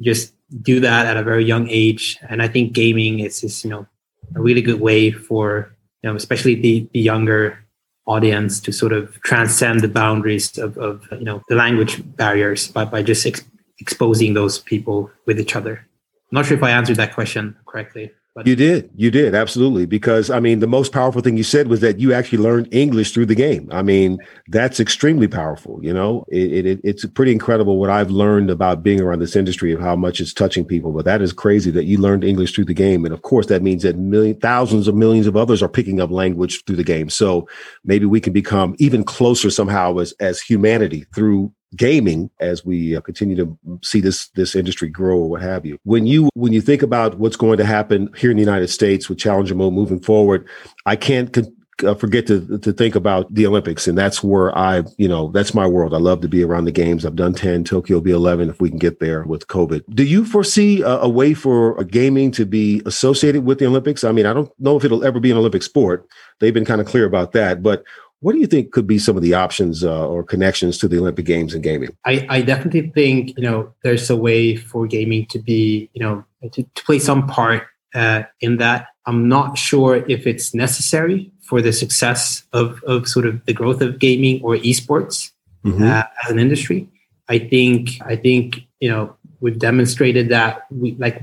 just 0.00 0.32
do 0.62 0.80
that 0.80 1.06
at 1.06 1.16
a 1.16 1.22
very 1.22 1.44
young 1.44 1.68
age. 1.68 2.18
And 2.28 2.42
I 2.42 2.48
think 2.48 2.72
gaming 2.72 3.20
is 3.20 3.42
is 3.44 3.64
you 3.64 3.70
know 3.70 3.86
a 4.34 4.40
really 4.40 4.62
good 4.62 4.80
way 4.80 5.10
for 5.10 5.72
you 6.02 6.10
know 6.10 6.16
especially 6.16 6.54
the 6.54 6.88
the 6.92 7.00
younger 7.00 7.58
audience 8.06 8.60
to 8.60 8.72
sort 8.72 8.92
of 8.92 9.20
transcend 9.22 9.80
the 9.80 9.88
boundaries 9.88 10.58
of, 10.58 10.76
of 10.78 11.06
you 11.12 11.24
know 11.24 11.42
the 11.48 11.54
language 11.54 12.02
barriers 12.16 12.68
by, 12.68 12.84
by 12.84 13.02
just 13.02 13.24
ex- 13.26 13.44
exposing 13.78 14.34
those 14.34 14.58
people 14.58 15.10
with 15.26 15.38
each 15.38 15.54
other. 15.54 15.86
I'm 16.30 16.36
not 16.36 16.46
sure 16.46 16.56
if 16.56 16.62
I 16.62 16.70
answered 16.70 16.96
that 16.96 17.14
question 17.14 17.56
correctly. 17.66 18.10
But 18.34 18.46
you 18.46 18.56
did, 18.56 18.88
you 18.96 19.10
did 19.10 19.34
absolutely 19.34 19.84
because 19.84 20.30
I 20.30 20.40
mean 20.40 20.60
the 20.60 20.66
most 20.66 20.90
powerful 20.90 21.20
thing 21.20 21.36
you 21.36 21.42
said 21.42 21.68
was 21.68 21.80
that 21.80 22.00
you 22.00 22.14
actually 22.14 22.38
learned 22.38 22.72
English 22.72 23.12
through 23.12 23.26
the 23.26 23.34
game. 23.34 23.68
I 23.70 23.82
mean 23.82 24.16
that's 24.48 24.80
extremely 24.80 25.28
powerful. 25.28 25.78
You 25.82 25.92
know, 25.92 26.24
it, 26.28 26.64
it, 26.64 26.80
it's 26.82 27.04
pretty 27.04 27.32
incredible 27.32 27.76
what 27.76 27.90
I've 27.90 28.10
learned 28.10 28.50
about 28.50 28.82
being 28.82 29.02
around 29.02 29.18
this 29.18 29.36
industry 29.36 29.70
of 29.72 29.80
how 29.80 29.96
much 29.96 30.18
it's 30.18 30.32
touching 30.32 30.64
people. 30.64 30.92
But 30.92 31.04
that 31.04 31.20
is 31.20 31.34
crazy 31.34 31.70
that 31.72 31.84
you 31.84 31.98
learned 31.98 32.24
English 32.24 32.54
through 32.54 32.64
the 32.64 32.74
game, 32.74 33.04
and 33.04 33.12
of 33.12 33.20
course 33.20 33.48
that 33.48 33.62
means 33.62 33.82
that 33.82 33.98
million, 33.98 34.40
thousands 34.40 34.88
of 34.88 34.94
millions 34.94 35.26
of 35.26 35.36
others 35.36 35.62
are 35.62 35.68
picking 35.68 36.00
up 36.00 36.10
language 36.10 36.64
through 36.64 36.76
the 36.76 36.84
game. 36.84 37.10
So 37.10 37.46
maybe 37.84 38.06
we 38.06 38.20
can 38.20 38.32
become 38.32 38.74
even 38.78 39.04
closer 39.04 39.50
somehow 39.50 39.98
as 39.98 40.14
as 40.20 40.40
humanity 40.40 41.04
through 41.14 41.52
gaming 41.76 42.30
as 42.40 42.64
we 42.64 42.96
uh, 42.96 43.00
continue 43.00 43.36
to 43.36 43.58
see 43.82 44.00
this 44.00 44.28
this 44.28 44.54
industry 44.54 44.88
grow 44.88 45.18
or 45.18 45.30
what 45.30 45.42
have 45.42 45.64
you. 45.64 45.78
When 45.84 46.06
you 46.06 46.28
when 46.34 46.52
you 46.52 46.60
think 46.60 46.82
about 46.82 47.18
what's 47.18 47.36
going 47.36 47.58
to 47.58 47.64
happen 47.64 48.10
here 48.16 48.30
in 48.30 48.36
the 48.36 48.42
United 48.42 48.68
States 48.68 49.08
with 49.08 49.18
Challenger 49.18 49.54
Mode 49.54 49.72
moving 49.72 50.00
forward, 50.00 50.46
I 50.86 50.96
can't 50.96 51.32
con- 51.32 51.54
uh, 51.84 51.94
forget 51.94 52.26
to 52.26 52.58
to 52.58 52.72
think 52.72 52.94
about 52.94 53.32
the 53.34 53.46
Olympics, 53.46 53.88
and 53.88 53.96
that's 53.96 54.22
where 54.22 54.56
I, 54.56 54.84
you 54.98 55.08
know, 55.08 55.30
that's 55.32 55.54
my 55.54 55.66
world. 55.66 55.94
I 55.94 55.98
love 55.98 56.20
to 56.20 56.28
be 56.28 56.44
around 56.44 56.64
the 56.64 56.72
games. 56.72 57.04
I've 57.04 57.16
done 57.16 57.34
ten. 57.34 57.64
Tokyo 57.64 57.96
will 57.96 58.02
be 58.02 58.10
eleven 58.12 58.50
if 58.50 58.60
we 58.60 58.68
can 58.68 58.78
get 58.78 59.00
there 59.00 59.24
with 59.24 59.48
COVID. 59.48 59.82
Do 59.94 60.04
you 60.04 60.24
foresee 60.24 60.82
a, 60.82 60.98
a 60.98 61.08
way 61.08 61.34
for 61.34 61.78
a 61.78 61.84
gaming 61.84 62.30
to 62.32 62.44
be 62.44 62.82
associated 62.86 63.44
with 63.44 63.58
the 63.58 63.66
Olympics? 63.66 64.04
I 64.04 64.12
mean, 64.12 64.26
I 64.26 64.32
don't 64.32 64.50
know 64.60 64.76
if 64.76 64.84
it'll 64.84 65.04
ever 65.04 65.20
be 65.20 65.30
an 65.30 65.36
Olympic 65.36 65.62
sport. 65.62 66.06
They've 66.38 66.54
been 66.54 66.64
kind 66.64 66.80
of 66.80 66.86
clear 66.86 67.06
about 67.06 67.32
that, 67.32 67.62
but 67.62 67.84
what 68.22 68.34
do 68.34 68.38
you 68.38 68.46
think 68.46 68.70
could 68.70 68.86
be 68.86 68.98
some 68.98 69.16
of 69.16 69.22
the 69.22 69.34
options 69.34 69.82
uh, 69.82 70.06
or 70.06 70.22
connections 70.22 70.78
to 70.78 70.88
the 70.88 70.96
Olympic 70.96 71.26
Games 71.26 71.54
and 71.54 71.62
gaming? 71.62 71.90
I, 72.06 72.24
I, 72.30 72.42
definitely 72.42 72.88
think 72.90 73.36
you 73.36 73.42
know 73.42 73.74
there's 73.82 74.08
a 74.10 74.16
way 74.16 74.54
for 74.56 74.86
gaming 74.86 75.26
to 75.26 75.40
be 75.40 75.90
you 75.92 76.02
know 76.02 76.24
to, 76.52 76.62
to 76.62 76.84
play 76.84 77.00
some 77.00 77.26
part 77.26 77.64
uh, 77.94 78.22
in 78.40 78.58
that. 78.58 78.86
I'm 79.06 79.28
not 79.28 79.58
sure 79.58 79.96
if 80.08 80.26
it's 80.28 80.54
necessary 80.54 81.32
for 81.42 81.60
the 81.60 81.72
success 81.72 82.44
of 82.52 82.80
of 82.84 83.08
sort 83.08 83.26
of 83.26 83.44
the 83.44 83.52
growth 83.52 83.82
of 83.82 83.98
gaming 83.98 84.40
or 84.44 84.54
esports 84.54 85.32
mm-hmm. 85.64 85.82
uh, 85.82 86.04
as 86.24 86.30
an 86.30 86.38
industry. 86.38 86.88
I 87.28 87.40
think 87.40 87.90
I 88.06 88.14
think 88.14 88.60
you 88.78 88.88
know 88.88 89.16
we've 89.40 89.58
demonstrated 89.58 90.28
that 90.28 90.62
we 90.70 90.94
like 90.94 91.20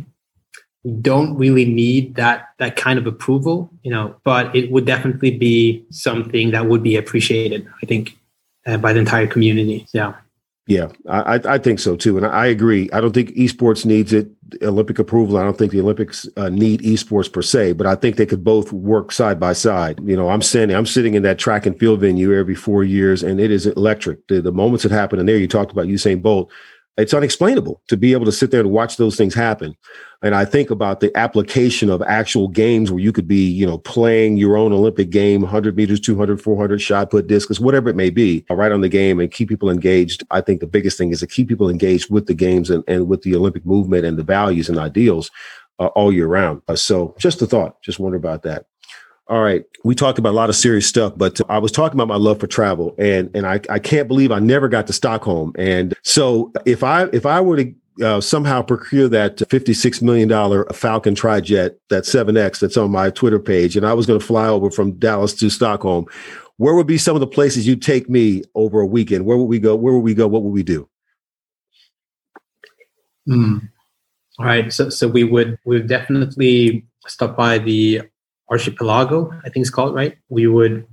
don't 1.01 1.35
really 1.37 1.65
need 1.65 2.15
that 2.15 2.49
that 2.57 2.75
kind 2.75 2.97
of 2.97 3.05
approval, 3.05 3.69
you 3.83 3.91
know, 3.91 4.15
but 4.23 4.55
it 4.55 4.71
would 4.71 4.85
definitely 4.85 5.37
be 5.37 5.83
something 5.91 6.51
that 6.51 6.67
would 6.67 6.83
be 6.83 6.95
appreciated, 6.95 7.67
I 7.83 7.85
think, 7.85 8.17
uh, 8.65 8.77
by 8.77 8.93
the 8.93 8.99
entire 8.99 9.27
community. 9.27 9.85
Yeah. 9.93 10.15
Yeah, 10.67 10.89
I, 11.09 11.39
I 11.45 11.57
think 11.57 11.79
so 11.79 11.95
too, 11.95 12.15
and 12.15 12.27
I 12.27 12.45
agree. 12.45 12.91
I 12.93 13.01
don't 13.01 13.11
think 13.11 13.31
esports 13.31 13.87
needs 13.87 14.13
it, 14.13 14.29
Olympic 14.61 14.99
approval. 14.99 15.37
I 15.37 15.43
don't 15.43 15.57
think 15.57 15.71
the 15.71 15.81
Olympics 15.81 16.29
uh, 16.37 16.49
need 16.49 16.81
esports 16.81 17.33
per 17.33 17.41
se, 17.41 17.73
but 17.73 17.87
I 17.87 17.95
think 17.95 18.17
they 18.17 18.27
could 18.27 18.43
both 18.43 18.71
work 18.71 19.11
side 19.11 19.39
by 19.39 19.53
side. 19.53 19.99
You 20.03 20.15
know, 20.15 20.29
I'm 20.29 20.43
standing, 20.43 20.77
I'm 20.77 20.85
sitting 20.85 21.15
in 21.15 21.23
that 21.23 21.39
track 21.39 21.65
and 21.65 21.77
field 21.79 22.01
venue 22.01 22.37
every 22.37 22.53
four 22.53 22.83
years, 22.83 23.23
and 23.23 23.39
it 23.39 23.49
is 23.49 23.65
electric. 23.65 24.27
The, 24.27 24.41
the 24.41 24.51
moments 24.51 24.83
that 24.83 24.91
happen 24.91 25.17
in 25.17 25.25
there, 25.25 25.37
you 25.37 25.47
talked 25.47 25.71
about 25.71 25.87
Usain 25.87 26.21
Bolt 26.21 26.51
it's 26.99 27.13
unexplainable 27.13 27.81
to 27.87 27.97
be 27.97 28.11
able 28.11 28.25
to 28.25 28.31
sit 28.31 28.51
there 28.51 28.59
and 28.59 28.71
watch 28.71 28.97
those 28.97 29.15
things 29.15 29.33
happen. 29.33 29.75
And 30.21 30.35
I 30.35 30.43
think 30.43 30.69
about 30.69 30.99
the 30.99 31.15
application 31.17 31.89
of 31.89 32.01
actual 32.01 32.49
games 32.49 32.91
where 32.91 32.99
you 32.99 33.13
could 33.13 33.27
be, 33.27 33.49
you 33.49 33.65
know, 33.65 33.77
playing 33.77 34.35
your 34.35 34.57
own 34.57 34.73
Olympic 34.73 35.09
game, 35.09 35.41
100 35.41 35.77
meters, 35.77 36.01
200, 36.01 36.41
400, 36.41 36.81
shot 36.81 37.09
put, 37.09 37.27
discus, 37.27 37.59
whatever 37.59 37.89
it 37.89 37.95
may 37.95 38.09
be, 38.09 38.45
uh, 38.51 38.55
right 38.55 38.73
on 38.73 38.81
the 38.81 38.89
game 38.89 39.19
and 39.19 39.31
keep 39.31 39.47
people 39.47 39.69
engaged. 39.69 40.23
I 40.29 40.41
think 40.41 40.59
the 40.59 40.67
biggest 40.67 40.97
thing 40.97 41.11
is 41.11 41.21
to 41.21 41.27
keep 41.27 41.47
people 41.47 41.69
engaged 41.69 42.11
with 42.11 42.27
the 42.27 42.33
games 42.33 42.69
and, 42.69 42.83
and 42.87 43.07
with 43.07 43.21
the 43.21 43.35
Olympic 43.35 43.65
movement 43.65 44.03
and 44.03 44.17
the 44.17 44.23
values 44.23 44.67
and 44.67 44.77
ideals 44.77 45.31
uh, 45.79 45.87
all 45.87 46.11
year 46.11 46.27
round. 46.27 46.61
Uh, 46.67 46.75
so 46.75 47.15
just 47.17 47.41
a 47.41 47.47
thought, 47.47 47.81
just 47.81 47.99
wonder 47.99 48.17
about 48.17 48.43
that. 48.43 48.65
All 49.29 49.43
right. 49.43 49.63
We 49.83 49.93
talked 49.93 50.17
about 50.17 50.31
a 50.31 50.35
lot 50.35 50.49
of 50.49 50.55
serious 50.55 50.87
stuff, 50.87 51.13
but 51.15 51.39
I 51.49 51.59
was 51.59 51.71
talking 51.71 51.95
about 51.95 52.07
my 52.07 52.15
love 52.15 52.39
for 52.39 52.47
travel 52.47 52.95
and, 52.97 53.29
and 53.35 53.45
I, 53.45 53.61
I 53.69 53.77
can't 53.77 54.07
believe 54.07 54.31
I 54.31 54.39
never 54.39 54.67
got 54.67 54.87
to 54.87 54.93
Stockholm. 54.93 55.53
And 55.55 55.93
so 56.01 56.51
if 56.65 56.83
I, 56.83 57.03
if 57.13 57.27
I 57.27 57.39
were 57.39 57.57
to 57.57 57.75
uh, 58.03 58.21
somehow 58.21 58.63
procure 58.63 59.07
that 59.09 59.37
$56 59.37 60.01
million 60.01 60.29
Falcon 60.73 61.13
trijet, 61.13 61.75
that 61.89 62.05
7X 62.05 62.59
that's 62.59 62.75
on 62.75 62.89
my 62.89 63.11
Twitter 63.11 63.39
page, 63.39 63.77
and 63.77 63.85
I 63.85 63.93
was 63.93 64.07
going 64.07 64.19
to 64.19 64.25
fly 64.25 64.47
over 64.47 64.71
from 64.71 64.93
Dallas 64.93 65.35
to 65.35 65.49
Stockholm, 65.51 66.07
where 66.57 66.73
would 66.73 66.87
be 66.87 66.97
some 66.97 67.15
of 67.15 67.19
the 67.19 67.27
places 67.27 67.67
you'd 67.67 67.83
take 67.83 68.09
me 68.09 68.41
over 68.55 68.81
a 68.81 68.85
weekend? 68.85 69.25
Where 69.25 69.37
would 69.37 69.45
we 69.45 69.59
go? 69.59 69.75
Where 69.75 69.93
would 69.93 70.03
we 70.03 70.15
go? 70.15 70.27
What 70.27 70.41
would 70.41 70.53
we 70.53 70.63
do? 70.63 70.89
Mm. 73.27 73.69
All 74.39 74.45
right. 74.45 74.73
So, 74.73 74.89
so 74.89 75.07
we 75.07 75.23
would, 75.23 75.59
we 75.65 75.77
would 75.77 75.87
definitely 75.87 76.87
stop 77.05 77.37
by 77.37 77.59
the 77.59 78.01
archipelago 78.49 79.31
i 79.45 79.49
think 79.49 79.63
it's 79.63 79.69
called 79.69 79.93
right? 79.95 80.17
We 80.29 80.47
would 80.47 80.85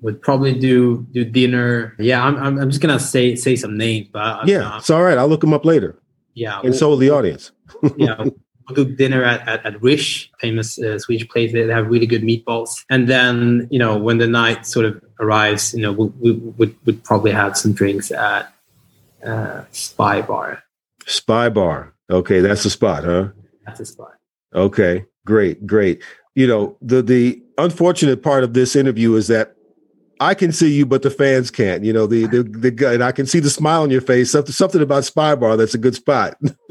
would 0.00 0.22
probably 0.22 0.54
do 0.54 1.06
do 1.10 1.24
dinner. 1.24 1.94
Yeah 1.98 2.24
i'm, 2.24 2.36
I'm, 2.36 2.58
I'm 2.58 2.70
just 2.70 2.80
gonna 2.80 3.00
say 3.00 3.34
say 3.34 3.56
some 3.56 3.76
names 3.76 4.08
but 4.12 4.22
I'm, 4.22 4.48
yeah 4.48 4.78
it's 4.78 4.90
all 4.90 5.02
right. 5.02 5.18
I'll 5.18 5.28
look 5.28 5.40
them 5.40 5.52
up 5.54 5.64
later 5.64 6.00
yeah 6.34 6.60
and 6.62 6.74
so 6.74 6.88
will 6.88 6.96
the 6.96 7.10
audience. 7.10 7.52
Yeah 7.96 8.24
we'll 8.68 8.84
do 8.84 8.96
dinner 8.96 9.24
at, 9.24 9.46
at, 9.48 9.64
at 9.64 9.82
Riche 9.82 10.30
famous 10.40 10.78
uh, 10.78 10.98
swedish 10.98 11.28
place. 11.28 11.52
They 11.52 11.66
have 11.68 11.88
really 11.88 12.06
good 12.06 12.22
meatballs. 12.22 12.84
And 12.90 13.08
then 13.08 13.68
you 13.70 13.78
know 13.78 13.96
when 13.96 14.18
the 14.18 14.26
night 14.26 14.66
sort 14.66 14.86
of 14.86 15.02
arrives 15.20 15.74
you 15.74 15.82
know 15.82 15.92
we, 15.92 16.06
we 16.20 16.32
would 16.32 16.76
would 16.86 17.02
probably 17.04 17.32
have 17.32 17.56
some 17.56 17.72
drinks 17.72 18.10
at 18.10 18.52
uh, 19.26 19.64
spy 19.72 20.22
bar. 20.22 20.62
Spy 21.06 21.48
bar. 21.48 21.94
Okay 22.10 22.40
that's 22.40 22.62
the 22.62 22.70
spot 22.70 23.04
huh? 23.04 23.28
That's 23.66 23.78
the 23.80 23.86
spot. 23.86 24.12
Okay 24.54 25.04
Great, 25.28 25.66
great. 25.66 26.02
You 26.34 26.46
know, 26.46 26.74
the 26.80 27.02
the 27.02 27.42
unfortunate 27.58 28.22
part 28.22 28.44
of 28.44 28.54
this 28.54 28.74
interview 28.74 29.14
is 29.14 29.26
that 29.26 29.54
I 30.20 30.32
can 30.32 30.52
see 30.52 30.72
you, 30.72 30.86
but 30.86 31.02
the 31.02 31.10
fans 31.10 31.50
can't. 31.50 31.84
You 31.84 31.92
know 31.92 32.06
the 32.06 32.26
the 32.26 32.44
the 32.44 32.70
guy, 32.70 32.94
and 32.94 33.04
I 33.04 33.12
can 33.12 33.26
see 33.26 33.38
the 33.38 33.50
smile 33.50 33.82
on 33.82 33.90
your 33.90 34.00
face. 34.00 34.30
Something 34.30 34.54
something 34.54 34.80
about 34.80 35.04
Spy 35.04 35.34
Bar 35.34 35.58
that's 35.58 35.74
a 35.74 35.78
good 35.78 35.94
spot. 35.94 36.38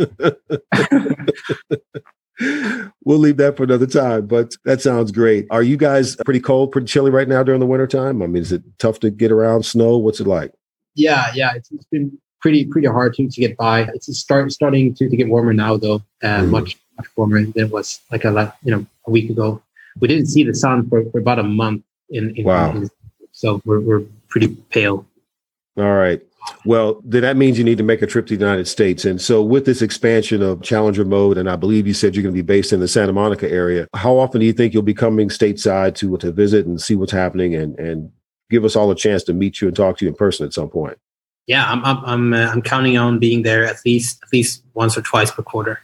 we'll 3.06 3.20
leave 3.20 3.38
that 3.38 3.58
for 3.58 3.66
another 3.66 3.86
time, 3.86 4.26
but 4.26 4.56
that 4.66 4.82
sounds 4.82 5.12
great. 5.12 5.46
Are 5.52 5.62
you 5.62 5.78
guys 5.78 6.16
pretty 6.26 6.40
cold, 6.40 6.72
pretty 6.72 6.88
chilly 6.88 7.12
right 7.12 7.28
now 7.28 7.44
during 7.44 7.60
the 7.60 7.68
wintertime? 7.68 8.24
I 8.24 8.26
mean, 8.26 8.42
is 8.42 8.52
it 8.52 8.64
tough 8.80 9.00
to 9.02 9.12
get 9.12 9.32
around? 9.32 9.66
Snow? 9.66 9.98
What's 9.98 10.20
it 10.20 10.26
like? 10.26 10.52
Yeah, 10.96 11.28
yeah, 11.36 11.54
it's, 11.54 11.70
it's 11.72 11.86
been 11.86 12.18
pretty 12.42 12.66
pretty 12.66 12.88
hard 12.88 13.14
to, 13.14 13.30
to 13.30 13.40
get 13.40 13.56
by. 13.56 13.82
It's 13.94 14.08
start 14.18 14.52
starting 14.52 14.96
to, 14.96 15.08
to 15.08 15.16
get 15.16 15.30
warmer 15.30 15.54
now 15.54 15.78
though, 15.78 16.02
uh, 16.24 16.40
mm. 16.40 16.50
much 16.50 16.76
much 16.98 17.08
warmer 17.16 17.42
than 17.42 17.54
it 17.56 17.72
was 17.72 18.00
like 18.12 18.26
a 18.26 18.32
lot, 18.32 18.58
you 18.64 18.72
know 18.72 18.86
a 19.06 19.12
week 19.12 19.30
ago. 19.30 19.62
We 20.00 20.08
didn't 20.08 20.28
see 20.28 20.44
the 20.44 20.54
sun 20.54 20.88
for, 20.90 21.04
for 21.12 21.20
about 21.20 21.40
a 21.40 21.44
month 21.44 21.84
in, 22.10 22.36
in 22.36 22.46
wow. 22.46 22.72
In, 22.72 22.90
so 23.32 23.62
we're 23.66 23.80
we're 23.80 24.04
pretty 24.28 24.56
pale. 24.70 25.06
All 25.78 25.94
right. 25.94 26.22
Well, 26.66 27.02
then 27.04 27.22
that 27.22 27.38
means 27.38 27.58
you 27.58 27.64
need 27.64 27.78
to 27.78 27.84
make 27.84 28.02
a 28.02 28.08
trip 28.08 28.26
to 28.28 28.38
the 28.38 28.44
United 28.44 28.68
States. 28.68 29.06
And 29.06 29.22
so, 29.22 29.44
with 29.44 29.66
this 29.66 29.82
expansion 29.82 30.42
of 30.42 30.62
Challenger 30.62 31.06
Mode, 31.06 31.38
and 31.38 31.50
I 31.50 31.56
believe 31.56 31.88
you 31.88 31.94
said 31.94 32.16
you're 32.16 32.24
going 32.24 32.34
to 32.34 32.42
be 32.42 32.46
based 32.46 32.74
in 32.74 32.80
the 32.80 32.88
Santa 32.88 33.14
Monica 33.14 33.50
area, 33.52 33.88
how 33.94 34.18
often 34.18 34.40
do 34.40 34.46
you 34.46 34.54
think 34.54 34.74
you'll 34.74 34.84
be 34.84 34.94
coming 34.94 35.30
stateside 35.30 35.96
to 35.96 36.18
to 36.18 36.32
visit 36.32 36.66
and 36.66 36.82
see 36.82 36.96
what's 36.96 37.12
happening 37.12 37.56
and 37.56 37.78
and 37.80 38.12
give 38.50 38.64
us 38.64 38.76
all 38.76 38.90
a 38.92 38.96
chance 38.96 39.24
to 39.24 39.34
meet 39.34 39.62
you 39.62 39.68
and 39.68 39.76
talk 39.76 39.98
to 39.98 40.06
you 40.06 40.10
in 40.10 40.16
person 40.16 40.46
at 40.46 40.54
some 40.54 40.70
point? 40.70 40.98
Yeah, 41.48 41.70
I'm 41.70 41.84
I'm 41.86 42.06
I'm, 42.06 42.34
uh, 42.34 42.52
I'm 42.52 42.62
counting 42.62 42.98
on 42.98 43.20
being 43.20 43.44
there 43.44 43.66
at 43.66 43.78
least 43.86 44.20
at 44.24 44.32
least 44.34 44.64
once 44.74 44.98
or 44.98 45.02
twice 45.02 45.32
per 45.32 45.44
quarter. 45.44 45.80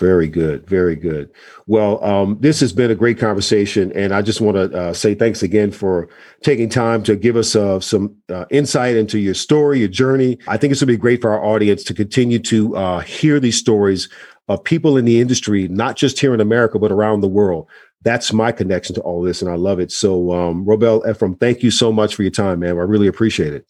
Very 0.00 0.28
good. 0.28 0.66
Very 0.66 0.96
good. 0.96 1.30
Well, 1.66 2.02
um, 2.02 2.38
this 2.40 2.58
has 2.60 2.72
been 2.72 2.90
a 2.90 2.94
great 2.94 3.18
conversation. 3.18 3.92
And 3.92 4.14
I 4.14 4.22
just 4.22 4.40
want 4.40 4.56
to 4.56 4.74
uh, 4.74 4.94
say 4.94 5.14
thanks 5.14 5.42
again 5.42 5.70
for 5.70 6.08
taking 6.42 6.70
time 6.70 7.02
to 7.02 7.16
give 7.16 7.36
us 7.36 7.54
uh, 7.54 7.80
some 7.80 8.16
uh, 8.30 8.46
insight 8.50 8.96
into 8.96 9.18
your 9.18 9.34
story, 9.34 9.80
your 9.80 9.88
journey. 9.88 10.38
I 10.48 10.56
think 10.56 10.70
it's 10.70 10.80
going 10.80 10.88
to 10.88 10.94
be 10.94 10.96
great 10.96 11.20
for 11.20 11.30
our 11.30 11.44
audience 11.44 11.84
to 11.84 11.92
continue 11.92 12.38
to 12.38 12.74
uh, 12.76 13.00
hear 13.00 13.38
these 13.38 13.58
stories 13.58 14.08
of 14.48 14.64
people 14.64 14.96
in 14.96 15.04
the 15.04 15.20
industry, 15.20 15.68
not 15.68 15.96
just 15.96 16.18
here 16.18 16.32
in 16.32 16.40
America, 16.40 16.78
but 16.78 16.90
around 16.90 17.20
the 17.20 17.28
world. 17.28 17.68
That's 18.02 18.32
my 18.32 18.52
connection 18.52 18.94
to 18.94 19.02
all 19.02 19.20
this. 19.22 19.42
And 19.42 19.50
I 19.50 19.56
love 19.56 19.80
it. 19.80 19.92
So, 19.92 20.32
um, 20.32 20.64
Robel 20.64 21.06
Ephraim, 21.08 21.36
thank 21.36 21.62
you 21.62 21.70
so 21.70 21.92
much 21.92 22.14
for 22.14 22.22
your 22.22 22.30
time, 22.30 22.60
man. 22.60 22.70
I 22.70 22.82
really 22.84 23.06
appreciate 23.06 23.52
it. 23.52 23.66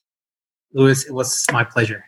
Lewis, 0.74 1.04
it 1.04 1.12
was 1.12 1.44
my 1.50 1.64
pleasure. 1.64 2.04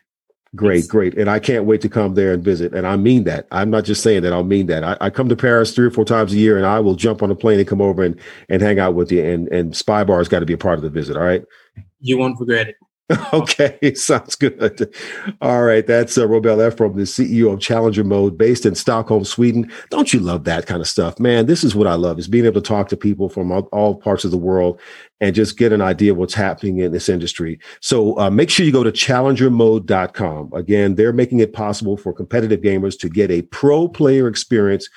Great, 0.55 0.87
great. 0.87 1.17
And 1.17 1.31
I 1.31 1.38
can't 1.38 1.65
wait 1.65 1.81
to 1.81 1.88
come 1.88 2.15
there 2.15 2.35
and 2.35 2.45
visit. 2.45 2.75
And 2.75 2.87
I 2.87 2.97
mean 2.97 3.25
that. 3.25 3.47
I'm 3.51 3.71
not 3.71 3.85
just 3.85 4.03
saying 4.03 4.23
that, 4.23 4.35
I'll 4.35 4.45
mean 4.45 4.67
that. 4.67 4.85
I, 4.85 4.97
I, 5.01 5.09
come 5.09 5.31
to 5.31 5.37
Paris 5.37 5.75
three 5.75 5.87
or 5.87 5.91
four 5.91 6.05
times 6.05 6.35
a 6.35 6.37
year 6.37 6.59
and 6.59 6.67
I 6.67 6.79
will 6.79 6.95
jump 6.95 7.23
on 7.23 7.31
a 7.31 7.35
plane 7.35 7.59
and 7.59 7.67
come 7.67 7.81
over 7.81 8.03
and, 8.03 8.21
and 8.51 8.61
hang 8.61 8.79
out 8.79 8.95
with 8.95 9.11
you. 9.11 9.25
And, 9.25 9.49
and 9.49 9.75
Spy 9.75 10.05
Bar 10.05 10.19
has 10.19 10.29
got 10.29 10.41
to 10.41 10.47
be 10.47 10.53
a 10.53 10.59
part 10.59 10.77
of 10.77 10.83
the 10.83 10.91
visit. 10.91 11.17
All 11.17 11.23
right. 11.23 11.43
You 12.01 12.19
won't 12.19 12.38
regret 12.38 12.69
it. 12.69 12.77
okay, 13.33 13.94
sounds 13.94 14.35
good. 14.37 14.94
All 15.40 15.62
right, 15.62 15.87
that's 15.87 16.16
uh, 16.16 16.27
Robel 16.27 16.66
Ephraim, 16.66 16.96
the 16.96 17.03
CEO 17.03 17.53
of 17.53 17.61
Challenger 17.61 18.05
Mode, 18.05 18.38
based 18.38 18.64
in 18.64 18.75
Stockholm, 18.75 19.25
Sweden. 19.25 19.70
Don't 19.90 20.12
you 20.12 20.20
love 20.20 20.44
that 20.44 20.66
kind 20.66 20.81
of 20.81 20.88
stuff, 20.88 21.18
man? 21.18 21.46
This 21.46 21.64
is 21.64 21.75
what 21.75 21.87
I 21.87 21.94
love: 21.94 22.18
is 22.18 22.29
being 22.29 22.44
able 22.44 22.61
to 22.61 22.68
talk 22.68 22.88
to 22.88 22.96
people 22.96 23.29
from 23.29 23.53
all, 23.53 23.68
all 23.72 23.94
parts 23.96 24.25
of 24.25 24.31
the 24.31 24.38
world 24.38 24.81
and 25.20 25.37
just 25.37 25.57
get 25.57 25.72
an 25.72 25.81
idea 25.81 26.11
of 26.11 26.18
what's 26.18 26.35
happening 26.35 26.79
in 26.79 26.90
this 26.90 27.09
industry. 27.09 27.59
So 27.81 28.18
uh, 28.18 28.29
make 28.29 28.51
sure 28.51 28.66
you 28.66 28.72
go 28.72 28.83
to 28.83 28.90
challengermode.com. 28.90 30.53
Again, 30.53 30.96
they're 30.96 31.12
making 31.12 31.38
it 31.38 31.53
possible 31.53 31.96
for 31.96 32.12
competitive 32.12 32.61
gamers 32.61 32.98
to 32.98 33.09
get 33.09 33.31
a 33.31 33.42
pro 33.42 33.88
player 33.88 34.27
experience 34.27 34.88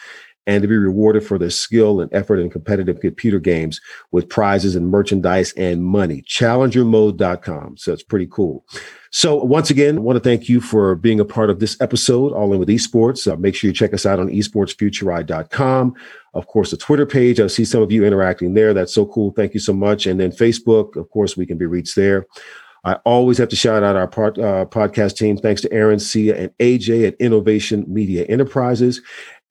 and 0.48 0.62
to 0.62 0.68
be 0.68 0.78
rewarded 0.78 1.26
for 1.26 1.38
their 1.38 1.50
skill 1.50 2.00
and 2.00 2.14
effort 2.14 2.40
in 2.40 2.50
competitive 2.50 3.00
computer 3.00 3.40
games 3.40 3.82
with 4.12 4.30
prizes 4.30 4.76
and 4.76 4.90
merchandise 4.90 5.54
and 5.54 5.84
money. 5.84 6.22
Challengermode.com. 6.24 7.78
So 7.78 7.94
it's 7.94 8.04
pretty 8.04 8.28
cool. 8.30 8.66
So 9.12 9.36
once 9.36 9.70
again, 9.70 9.98
I 9.98 10.02
want 10.02 10.18
to 10.18 10.30
thank 10.30 10.50
you 10.50 10.60
for 10.60 10.96
being 10.96 11.20
a 11.20 11.26
part 11.26 11.50
of 11.50 11.60
this 11.60 11.80
episode, 11.80 12.34
All 12.34 12.52
In 12.54 12.60
With 12.60 12.70
Esports. 12.70 13.32
Uh, 13.32 13.38
make 13.38 13.56
sure 13.56 13.70
you 13.70 13.74
check 13.74 13.94
us 13.94 14.06
out 14.06 14.20
on 14.20 14.28
esportsfuturei.com. 14.28 15.96
Of 16.34 16.48
course, 16.48 16.72
the 16.72 16.78
Twitter 16.78 17.06
page. 17.06 17.40
I 17.40 17.48
see 17.48 17.64
some 17.64 17.82
of 17.82 17.92
you 17.92 18.04
interacting 18.06 18.56
there. 18.56 18.74
That's 18.74 18.94
so 18.94 19.06
cool. 19.06 19.32
Thank 19.32 19.54
you 19.54 19.60
so 19.62 19.74
much. 19.74 20.06
And 20.06 20.20
then 20.20 20.32
Facebook, 20.32 20.98
of 20.98 21.10
course, 21.10 21.38
we 21.38 21.46
can 21.46 21.58
be 21.58 21.66
reached 21.66 21.96
there. 21.96 22.28
I 22.86 22.94
always 23.04 23.40
have 23.40 23.50
to 23.50 23.56
shout 23.56 23.82
out 23.82 23.96
our 23.96 24.04
uh, 24.04 24.66
podcast 24.66 25.18
team. 25.18 25.38
Thanks 25.38 25.62
to 25.62 25.74
Aaron, 25.74 26.00
Sia, 26.00 26.36
and 26.36 26.58
AJ 26.60 27.08
at 27.08 27.16
Innovation 27.16 27.84
Media 27.88 28.26
Enterprises. 28.26 29.02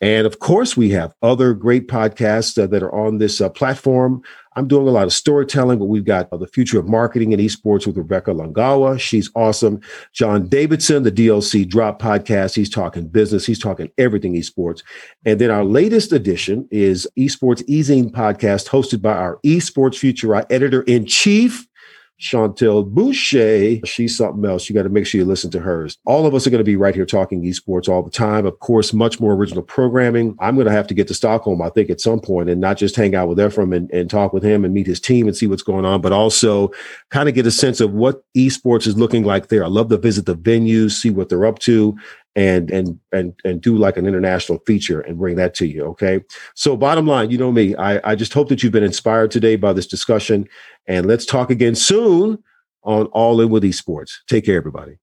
And 0.04 0.26
of 0.26 0.38
course, 0.38 0.76
we 0.76 0.90
have 0.90 1.14
other 1.22 1.54
great 1.54 1.88
podcasts 1.88 2.62
uh, 2.62 2.66
that 2.66 2.82
are 2.82 2.94
on 2.94 3.16
this 3.16 3.40
uh, 3.40 3.48
platform. 3.48 4.20
I'm 4.54 4.68
doing 4.68 4.86
a 4.86 4.90
lot 4.90 5.06
of 5.06 5.14
storytelling, 5.14 5.78
but 5.78 5.86
we've 5.86 6.04
got 6.04 6.28
uh, 6.30 6.36
the 6.36 6.46
future 6.46 6.78
of 6.78 6.86
marketing 6.86 7.32
and 7.32 7.40
esports 7.40 7.86
with 7.86 7.96
Rebecca 7.96 8.30
Langawa. 8.32 9.00
She's 9.00 9.30
awesome. 9.34 9.80
John 10.12 10.46
Davidson, 10.46 11.04
the 11.04 11.10
DLC 11.10 11.66
Drop 11.66 12.02
podcast. 12.02 12.54
He's 12.54 12.68
talking 12.68 13.08
business. 13.08 13.46
He's 13.46 13.58
talking 13.58 13.90
everything 13.96 14.34
esports. 14.34 14.82
And 15.24 15.40
then 15.40 15.50
our 15.50 15.64
latest 15.64 16.12
edition 16.12 16.68
is 16.70 17.08
Esports 17.18 17.64
Easing 17.66 18.10
podcast 18.10 18.68
hosted 18.68 19.00
by 19.00 19.14
our 19.14 19.38
esports 19.42 19.96
future 19.96 20.34
editor 20.50 20.82
in 20.82 21.06
chief, 21.06 21.66
Chantel 22.20 22.88
Boucher, 22.88 23.84
she's 23.84 24.16
something 24.16 24.44
else. 24.44 24.68
You 24.68 24.74
got 24.74 24.84
to 24.84 24.88
make 24.88 25.06
sure 25.06 25.18
you 25.20 25.24
listen 25.24 25.50
to 25.50 25.60
hers. 25.60 25.98
All 26.06 26.26
of 26.26 26.34
us 26.34 26.46
are 26.46 26.50
going 26.50 26.60
to 26.60 26.64
be 26.64 26.76
right 26.76 26.94
here 26.94 27.04
talking 27.04 27.42
esports 27.42 27.88
all 27.88 28.02
the 28.02 28.10
time. 28.10 28.46
Of 28.46 28.58
course, 28.60 28.92
much 28.92 29.20
more 29.20 29.34
original 29.34 29.62
programming. 29.62 30.36
I'm 30.40 30.54
going 30.54 30.66
to 30.66 30.72
have 30.72 30.86
to 30.88 30.94
get 30.94 31.08
to 31.08 31.14
Stockholm, 31.14 31.60
I 31.60 31.70
think, 31.70 31.90
at 31.90 32.00
some 32.00 32.20
point 32.20 32.48
and 32.48 32.60
not 32.60 32.76
just 32.76 32.96
hang 32.96 33.14
out 33.14 33.28
with 33.28 33.40
Ephraim 33.40 33.72
and, 33.72 33.90
and 33.90 34.08
talk 34.08 34.32
with 34.32 34.42
him 34.42 34.64
and 34.64 34.72
meet 34.72 34.86
his 34.86 35.00
team 35.00 35.26
and 35.26 35.36
see 35.36 35.46
what's 35.46 35.62
going 35.62 35.84
on, 35.84 36.00
but 36.00 36.12
also 36.12 36.70
kind 37.10 37.28
of 37.28 37.34
get 37.34 37.46
a 37.46 37.50
sense 37.50 37.80
of 37.80 37.92
what 37.92 38.22
esports 38.36 38.86
is 38.86 38.96
looking 38.96 39.24
like 39.24 39.48
there. 39.48 39.64
I 39.64 39.68
love 39.68 39.88
to 39.88 39.98
visit 39.98 40.26
the 40.26 40.36
venues, 40.36 40.92
see 40.92 41.10
what 41.10 41.28
they're 41.28 41.46
up 41.46 41.58
to, 41.60 41.96
and 42.36 42.70
and 42.70 42.98
and 43.12 43.34
and 43.44 43.60
do 43.60 43.76
like 43.76 43.96
an 43.96 44.06
international 44.06 44.58
feature 44.66 45.00
and 45.00 45.18
bring 45.18 45.36
that 45.36 45.54
to 45.54 45.66
you 45.66 45.84
okay? 45.84 46.20
So 46.54 46.76
bottom 46.76 47.06
line 47.06 47.30
you 47.30 47.38
know 47.38 47.52
me 47.52 47.74
i 47.76 48.10
i 48.10 48.14
just 48.14 48.32
hope 48.32 48.48
that 48.48 48.62
you've 48.62 48.72
been 48.72 48.82
inspired 48.82 49.30
today 49.30 49.56
by 49.56 49.72
this 49.72 49.86
discussion 49.86 50.48
and 50.86 51.06
let's 51.06 51.26
talk 51.26 51.50
again 51.50 51.74
soon 51.74 52.42
on 52.82 53.06
all 53.06 53.40
in 53.40 53.48
with 53.48 53.62
esports. 53.62 54.12
Take 54.28 54.44
care 54.44 54.56
everybody 54.56 54.98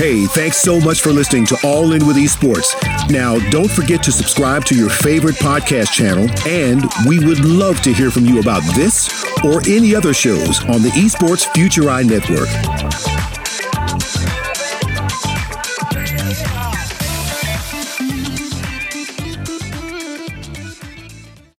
Hey, 0.00 0.24
thanks 0.24 0.56
so 0.56 0.80
much 0.80 1.02
for 1.02 1.10
listening 1.10 1.44
to 1.44 1.58
All 1.62 1.92
In 1.92 2.06
with 2.06 2.16
Esports. 2.16 2.74
Now, 3.10 3.38
don't 3.50 3.70
forget 3.70 4.02
to 4.04 4.10
subscribe 4.10 4.64
to 4.64 4.74
your 4.74 4.88
favorite 4.88 5.34
podcast 5.34 5.92
channel, 5.92 6.26
and 6.48 6.82
we 7.06 7.18
would 7.18 7.44
love 7.44 7.82
to 7.82 7.92
hear 7.92 8.10
from 8.10 8.24
you 8.24 8.40
about 8.40 8.62
this 8.74 9.10
or 9.44 9.60
any 9.68 9.94
other 9.94 10.14
shows 10.14 10.64
on 10.64 10.80
the 10.80 10.88
Esports 10.94 11.44
Futurei 11.48 12.02
Network. 12.08 12.89